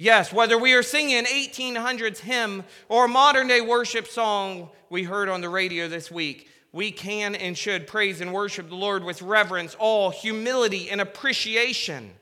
Yes, 0.02 0.34
whether 0.34 0.58
we 0.58 0.74
are 0.74 0.82
singing 0.82 1.14
an 1.18 1.26
1800s 1.26 2.18
hymn 2.18 2.64
or 2.90 3.08
modern 3.08 3.48
day 3.48 3.62
worship 3.62 4.08
song 4.08 4.72
we 4.90 5.04
heard 5.04 5.30
on 5.30 5.42
the 5.42 5.50
radio 5.50 5.88
this 5.88 6.10
week, 6.10 6.50
we 6.72 6.92
can 6.92 7.36
and 7.36 7.56
should 7.56 7.86
praise 7.86 8.20
and 8.20 8.34
worship 8.34 8.68
the 8.68 8.74
Lord 8.74 9.04
with 9.04 9.22
reverence, 9.22 9.76
awe, 9.78 10.10
humility, 10.10 10.90
and 10.90 11.02
appreciation. 11.02 12.14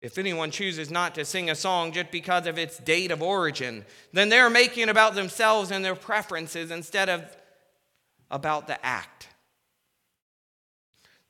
If 0.00 0.18
anyone 0.18 0.52
chooses 0.52 0.88
not 0.88 1.16
to 1.16 1.24
sing 1.24 1.50
a 1.50 1.56
song 1.56 1.90
just 1.90 2.12
because 2.12 2.46
of 2.46 2.58
its 2.58 2.78
date 2.78 3.10
of 3.10 3.24
origin, 3.24 3.84
then 4.12 4.28
they're 4.28 4.48
making 4.48 4.84
it 4.84 4.88
about 4.88 5.16
themselves 5.16 5.72
and 5.72 5.84
their 5.84 5.96
preferences 5.96 6.70
instead 6.70 7.08
of 7.08 7.24
about 8.30 8.68
the 8.68 8.86
act. 8.86 9.26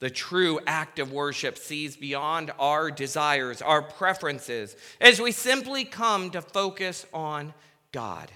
The 0.02 0.10
true 0.10 0.58
act 0.66 0.98
of 0.98 1.12
worship 1.12 1.56
sees 1.56 1.94
beyond 1.94 2.50
our 2.58 2.90
desires, 2.90 3.62
our 3.62 3.80
preferences, 3.80 4.74
as 5.00 5.20
we 5.20 5.30
simply 5.30 5.84
come 5.84 6.30
to 6.30 6.42
focus 6.42 7.06
on 7.14 7.54
God 7.92 8.28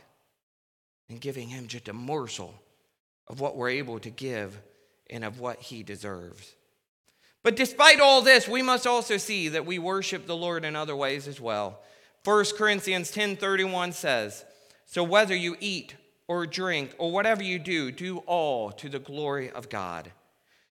and 1.08 1.20
giving 1.20 1.48
Him 1.48 1.66
just 1.66 1.88
a 1.88 1.92
morsel 1.92 2.54
of 3.26 3.40
what 3.40 3.56
we're 3.56 3.70
able 3.70 3.98
to 3.98 4.10
give 4.10 4.56
and 5.10 5.24
of 5.24 5.40
what 5.40 5.58
He 5.58 5.82
deserves. 5.82 6.54
But 7.42 7.56
despite 7.56 7.98
all 7.98 8.22
this, 8.22 8.46
we 8.46 8.62
must 8.62 8.86
also 8.86 9.16
see 9.16 9.48
that 9.48 9.66
we 9.66 9.80
worship 9.80 10.28
the 10.28 10.36
Lord 10.36 10.64
in 10.64 10.76
other 10.76 10.94
ways 10.94 11.26
as 11.26 11.40
well. 11.40 11.80
1 12.22 12.56
Corinthians 12.56 13.10
10:31 13.10 13.92
says, 13.92 14.44
"So 14.84 15.02
whether 15.02 15.34
you 15.34 15.56
eat 15.58 15.96
or 16.28 16.46
drink 16.46 16.94
or 16.96 17.10
whatever 17.10 17.42
you 17.42 17.58
do, 17.58 17.90
do 17.90 18.18
all 18.18 18.70
to 18.70 18.88
the 18.88 19.00
glory 19.00 19.50
of 19.50 19.68
God." 19.68 20.12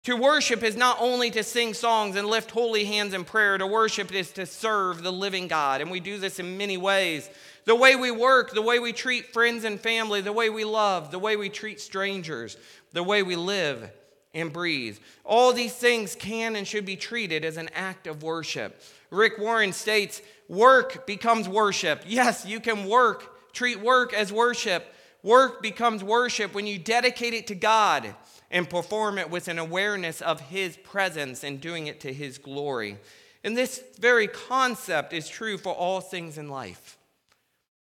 To 0.06 0.14
worship 0.14 0.62
is 0.62 0.76
not 0.76 0.98
only 1.00 1.32
to 1.32 1.42
sing 1.42 1.74
songs 1.74 2.14
and 2.14 2.28
lift 2.28 2.52
holy 2.52 2.84
hands 2.84 3.12
in 3.12 3.24
prayer. 3.24 3.58
To 3.58 3.66
worship 3.66 4.14
is 4.14 4.30
to 4.34 4.46
serve 4.46 5.02
the 5.02 5.10
living 5.10 5.48
God. 5.48 5.80
And 5.80 5.90
we 5.90 5.98
do 5.98 6.16
this 6.16 6.38
in 6.38 6.56
many 6.56 6.76
ways. 6.76 7.28
The 7.64 7.74
way 7.74 7.96
we 7.96 8.12
work, 8.12 8.54
the 8.54 8.62
way 8.62 8.78
we 8.78 8.92
treat 8.92 9.32
friends 9.32 9.64
and 9.64 9.80
family, 9.80 10.20
the 10.20 10.32
way 10.32 10.48
we 10.48 10.62
love, 10.62 11.10
the 11.10 11.18
way 11.18 11.34
we 11.34 11.48
treat 11.48 11.80
strangers, 11.80 12.56
the 12.92 13.02
way 13.02 13.24
we 13.24 13.34
live 13.34 13.90
and 14.32 14.52
breathe. 14.52 14.96
All 15.24 15.52
these 15.52 15.74
things 15.74 16.14
can 16.14 16.54
and 16.54 16.68
should 16.68 16.86
be 16.86 16.94
treated 16.94 17.44
as 17.44 17.56
an 17.56 17.68
act 17.74 18.06
of 18.06 18.22
worship. 18.22 18.80
Rick 19.10 19.38
Warren 19.40 19.72
states, 19.72 20.22
Work 20.48 21.08
becomes 21.08 21.48
worship. 21.48 22.04
Yes, 22.06 22.46
you 22.46 22.60
can 22.60 22.86
work, 22.88 23.52
treat 23.52 23.80
work 23.80 24.14
as 24.14 24.32
worship. 24.32 24.86
Work 25.24 25.62
becomes 25.62 26.04
worship 26.04 26.54
when 26.54 26.68
you 26.68 26.78
dedicate 26.78 27.34
it 27.34 27.48
to 27.48 27.56
God 27.56 28.14
and 28.50 28.68
perform 28.68 29.18
it 29.18 29.30
with 29.30 29.48
an 29.48 29.58
awareness 29.58 30.20
of 30.20 30.40
His 30.40 30.76
presence 30.76 31.44
and 31.44 31.60
doing 31.60 31.86
it 31.86 32.00
to 32.00 32.12
His 32.12 32.38
glory. 32.38 32.98
And 33.44 33.56
this 33.56 33.82
very 33.98 34.26
concept 34.26 35.12
is 35.12 35.28
true 35.28 35.58
for 35.58 35.72
all 35.72 36.00
things 36.00 36.38
in 36.38 36.48
life. 36.48 36.98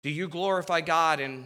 Do 0.04 0.10
you 0.10 0.28
glorify 0.28 0.82
God 0.82 1.20
in 1.20 1.46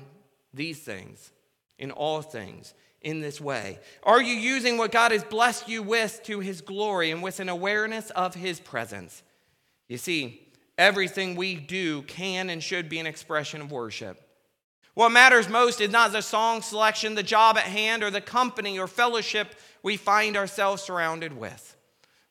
these 0.53 0.79
things, 0.79 1.31
in 1.77 1.91
all 1.91 2.21
things, 2.21 2.73
in 3.01 3.21
this 3.21 3.39
way? 3.39 3.79
Are 4.03 4.21
you 4.21 4.33
using 4.33 4.77
what 4.77 4.91
God 4.91 5.11
has 5.11 5.23
blessed 5.23 5.69
you 5.69 5.83
with 5.83 6.21
to 6.23 6.39
His 6.39 6.61
glory 6.61 7.11
and 7.11 7.23
with 7.23 7.39
an 7.39 7.49
awareness 7.49 8.09
of 8.11 8.35
His 8.35 8.59
presence? 8.59 9.23
You 9.87 9.97
see, 9.97 10.47
everything 10.77 11.35
we 11.35 11.55
do 11.55 12.03
can 12.03 12.49
and 12.49 12.61
should 12.61 12.89
be 12.89 12.99
an 12.99 13.07
expression 13.07 13.61
of 13.61 13.71
worship. 13.71 14.28
What 14.99 15.13
matters 15.13 15.47
most 15.47 15.79
is 15.79 15.91
not 15.91 16.11
the 16.11 16.19
song 16.19 16.61
selection, 16.61 17.15
the 17.15 17.23
job 17.23 17.55
at 17.55 17.63
hand, 17.63 18.03
or 18.03 18.11
the 18.11 18.19
company 18.19 18.77
or 18.77 18.85
fellowship 18.85 19.55
we 19.81 19.95
find 19.95 20.35
ourselves 20.35 20.81
surrounded 20.81 21.31
with. 21.31 21.77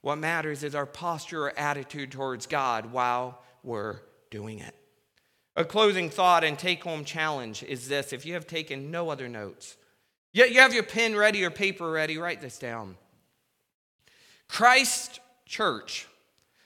What 0.03 0.19
matters 0.19 0.63
is 0.63 0.75
our 0.75 0.85
posture 0.85 1.47
or 1.47 1.59
attitude 1.59 2.13
towards 2.13 2.45
God 2.45 2.93
while 2.93 3.41
we're 3.63 4.01
doing 4.31 4.59
it. 4.59 4.75
A 5.57 5.65
closing 5.65 6.11
thought 6.11 6.45
and 6.45 6.59
take 6.59 6.85
home 6.85 7.07
challenge 7.07 7.63
is 7.63 7.89
this 7.89 8.13
if 8.13 8.27
you 8.27 8.35
have 8.35 8.47
taken 8.47 8.91
no 8.91 9.09
other 9.09 9.31
notes, 9.31 9.79
yet 10.35 10.53
you 10.53 10.61
have 10.61 10.75
your 10.75 10.83
pen 10.83 11.17
ready 11.17 11.43
or 11.45 11.51
paper 11.51 11.91
ready, 11.91 12.19
write 12.19 12.43
this 12.43 12.59
down. 12.59 12.99
Christ 14.47 15.21
Church. 15.47 16.07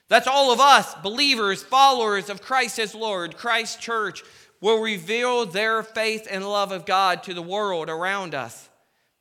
That's 0.08 0.26
all 0.26 0.52
of 0.52 0.58
us, 0.58 0.94
believers, 0.96 1.62
followers 1.62 2.28
of 2.28 2.42
Christ 2.42 2.80
as 2.80 2.92
Lord. 2.92 3.36
Christ 3.36 3.80
Church 3.80 4.24
will 4.62 4.80
reveal 4.80 5.44
their 5.44 5.82
faith 5.82 6.26
and 6.30 6.48
love 6.48 6.72
of 6.72 6.86
God 6.86 7.24
to 7.24 7.34
the 7.34 7.42
world 7.42 7.90
around 7.90 8.34
us 8.34 8.70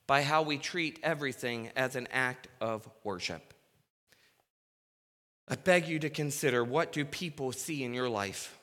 by 0.06 0.22
how 0.22 0.42
we 0.42 0.56
treat 0.56 1.00
everything 1.02 1.68
as 1.76 1.96
an 1.96 2.06
act 2.12 2.46
of 2.60 2.88
worship. 3.02 3.52
I 5.48 5.56
beg 5.56 5.88
you 5.88 5.98
to 5.98 6.08
consider 6.08 6.62
what 6.62 6.92
do 6.92 7.04
people 7.04 7.50
see 7.50 7.82
in 7.82 7.92
your 7.92 8.08
life? 8.08 8.56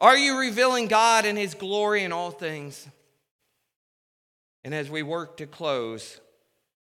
Are 0.00 0.16
you 0.16 0.38
revealing 0.38 0.86
God 0.86 1.26
and 1.26 1.36
his 1.36 1.54
glory 1.54 2.04
in 2.04 2.12
all 2.12 2.30
things? 2.30 2.86
And 4.64 4.72
as 4.72 4.88
we 4.88 5.02
work 5.02 5.38
to 5.38 5.46
close, 5.46 6.20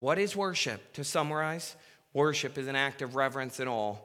what 0.02 0.20
is 0.20 0.36
worship? 0.36 0.94
To 0.94 1.06
summarize, 1.06 1.78
worship 2.14 2.58
is 2.58 2.68
an 2.68 2.76
act 2.76 3.02
of 3.02 3.16
reverence 3.16 3.62
and 3.62 3.70
awe, 3.70 3.96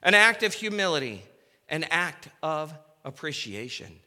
an 0.00 0.14
act 0.14 0.44
of 0.44 0.54
humility, 0.54 1.24
an 1.68 1.84
act 1.90 2.28
of 2.40 2.72
appreciation 3.04 3.98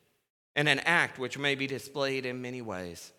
and 0.59 0.67
an 0.67 0.79
act 0.79 1.17
which 1.17 1.37
may 1.37 1.55
be 1.55 1.67
displayed 1.67 2.25
in 2.25 2.41
many 2.41 2.61
ways. 2.61 3.13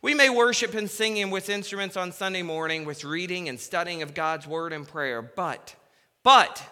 We 0.00 0.14
may 0.14 0.30
worship 0.30 0.74
and 0.74 0.88
sing 0.88 1.28
with 1.28 1.50
instruments 1.50 1.96
on 1.96 2.12
Sunday 2.12 2.42
morning, 2.42 2.84
with 2.84 3.02
reading 3.02 3.48
and 3.48 3.58
studying 3.58 4.02
of 4.02 4.14
God's 4.14 4.46
word 4.46 4.72
and 4.72 4.86
prayer, 4.86 5.20
but, 5.20 5.74
but, 6.22 6.62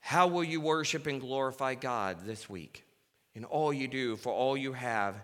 how 0.00 0.26
will 0.26 0.42
you 0.42 0.62
worship 0.62 1.06
and 1.06 1.20
glorify 1.20 1.74
God 1.74 2.24
this 2.24 2.48
week 2.48 2.86
in 3.34 3.44
all 3.44 3.74
you 3.74 3.88
do, 3.88 4.16
for 4.16 4.32
all 4.32 4.56
you 4.56 4.72
have, 4.72 5.16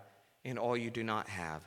and 0.45 0.59
all 0.59 0.77
you 0.77 0.91
do 0.91 1.03
not 1.03 1.27
have? 1.27 1.63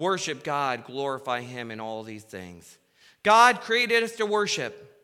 Worship 0.00 0.42
God, 0.42 0.84
glorify 0.84 1.42
Him 1.42 1.70
in 1.70 1.78
all 1.78 2.02
these 2.02 2.24
things. 2.24 2.76
God 3.22 3.60
created 3.60 4.02
us 4.02 4.16
to 4.16 4.26
worship, 4.26 4.98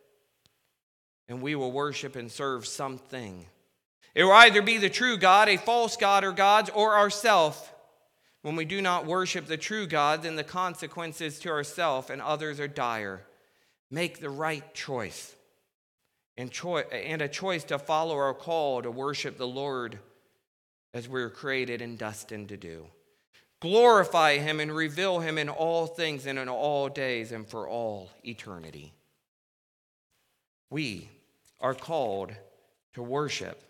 and 1.29 1.41
we 1.41 1.55
will 1.55 1.71
worship 1.71 2.17
and 2.17 2.33
serve 2.33 2.67
something. 2.67 3.47
It 4.15 4.25
will 4.25 4.33
either 4.33 4.63
be 4.63 4.79
the 4.79 4.91
true 4.91 5.17
God, 5.17 5.49
a 5.49 5.57
false 5.57 5.97
God, 5.97 6.25
or 6.25 6.33
gods, 6.33 6.71
or 6.71 6.97
ourself. 6.97 7.73
When 8.43 8.57
we 8.57 8.65
do 8.65 8.83
not 8.83 9.07
worship 9.07 9.47
the 9.47 9.57
true 9.57 9.87
God, 9.87 10.23
then 10.23 10.37
the 10.37 10.45
consequences 10.45 11.39
to 11.41 11.49
ourselves 11.49 12.11
and 12.11 12.21
others 12.21 12.61
are 12.61 12.69
dire. 12.69 13.23
Make 13.91 14.21
the 14.21 14.31
right 14.31 14.75
choice 14.75 15.35
and, 16.37 16.53
and 16.93 17.23
a 17.23 17.29
choice 17.29 17.65
to 17.65 17.79
follow 17.79 18.17
our 18.17 18.35
call 18.35 18.83
to 18.83 18.91
worship 18.91 19.39
the 19.39 19.47
Lord 19.47 19.99
as 20.93 21.09
we 21.09 21.23
are 21.23 21.31
created 21.31 21.81
and 21.81 21.99
destined 21.99 22.49
to 22.51 22.57
do. 22.57 22.87
Glorify 23.61 24.39
Him 24.39 24.61
and 24.61 24.75
reveal 24.75 25.21
Him 25.21 25.39
in 25.39 25.49
all 25.49 25.87
things 25.87 26.27
and 26.27 26.39
in 26.39 26.49
all 26.49 26.89
days 26.89 27.33
and 27.33 27.49
for 27.49 27.69
all 27.69 28.11
eternity. 28.25 28.93
we 30.71 31.09
are 31.61 31.75
called 31.75 32.33
to 32.93 33.03
worship, 33.03 33.63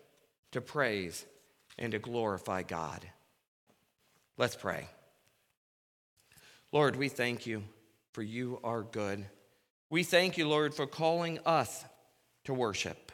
to 0.55 0.61
praise, 0.61 1.25
and 1.77 1.91
to 1.91 1.99
glorify 1.99 2.63
God. 2.63 3.05
Let's 4.37 4.55
pray. 4.55 4.87
Lord, 6.71 6.95
we 6.95 7.09
thank 7.09 7.45
you 7.45 7.61
for 8.13 8.23
you 8.23 8.61
are 8.63 8.81
good. 8.81 9.25
We 9.89 10.03
thank 10.03 10.37
you, 10.37 10.47
Lord, 10.47 10.73
for 10.73 10.87
calling 10.87 11.39
us 11.45 11.83
to 12.45 12.53
worship. 12.53 13.11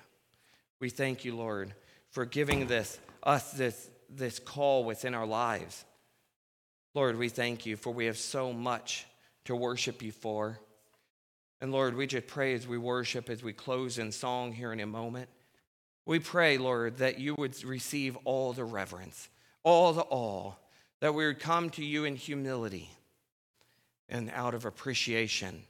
We 0.79 0.91
thank 0.91 1.25
you, 1.25 1.35
Lord, 1.35 1.73
for 2.11 2.25
giving 2.25 2.67
this 2.67 2.99
us 3.23 3.51
this, 3.53 3.89
this 4.07 4.37
call 4.37 4.83
within 4.83 5.15
our 5.15 5.25
lives. 5.25 5.83
Lord, 6.93 7.17
we 7.17 7.29
thank 7.29 7.65
you 7.65 7.75
for 7.75 7.91
we 7.91 8.05
have 8.05 8.19
so 8.19 8.53
much 8.53 9.07
to 9.45 9.55
worship 9.55 10.03
you 10.03 10.11
for. 10.11 10.59
And 11.59 11.71
Lord, 11.71 11.95
we 11.95 12.05
just 12.05 12.27
pray 12.27 12.53
as 12.53 12.67
we 12.67 12.77
worship, 12.77 13.31
as 13.31 13.41
we 13.41 13.53
close 13.53 13.97
in 13.97 14.11
song 14.11 14.53
here 14.53 14.71
in 14.71 14.79
a 14.79 14.85
moment, 14.85 15.27
we 16.05 16.19
pray, 16.19 16.57
Lord, 16.57 16.97
that 16.97 17.19
you 17.19 17.35
would 17.35 17.63
receive 17.63 18.17
all 18.25 18.53
the 18.53 18.63
reverence, 18.63 19.29
all 19.63 19.93
the 19.93 20.05
awe, 20.09 20.53
that 20.99 21.13
we 21.13 21.25
would 21.25 21.39
come 21.39 21.69
to 21.71 21.85
you 21.85 22.05
in 22.05 22.15
humility 22.15 22.89
and 24.09 24.31
out 24.31 24.53
of 24.53 24.65
appreciation. 24.65 25.63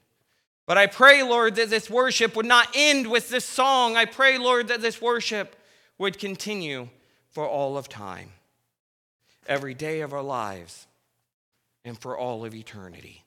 But 0.66 0.78
I 0.78 0.88
pray, 0.88 1.24
Lord, 1.24 1.56
that 1.56 1.70
this 1.70 1.90
worship 1.90 2.36
would 2.36 2.46
not 2.46 2.70
end 2.74 3.08
with 3.08 3.30
this 3.30 3.46
song. 3.46 3.98
I 3.98 4.06
pray, 4.06 4.38
Lord, 4.38 4.70
that 4.70 4.82
this 4.82 5.02
worship 5.02 5.56
would 5.98 6.18
continue 6.18 6.90
for 7.30 7.48
all 7.48 7.78
of 7.78 7.90
time, 7.90 8.32
every 9.48 9.74
day 9.74 10.02
of 10.02 10.14
our 10.14 10.24
lives, 10.24 10.88
and 11.84 11.98
for 11.98 12.18
all 12.18 12.46
of 12.46 12.56
eternity. 12.56 13.24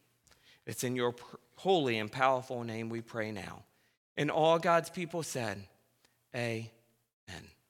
It's 0.66 0.84
in 0.84 0.96
your 0.96 1.14
holy 1.56 1.98
and 1.98 2.10
powerful 2.10 2.64
name 2.64 2.88
we 2.88 3.00
pray 3.00 3.30
now. 3.30 3.62
And 4.16 4.30
all 4.30 4.58
God's 4.58 4.90
people 4.90 5.22
said, 5.22 5.62
Amen. 6.34 6.70
Amen. 7.28 7.63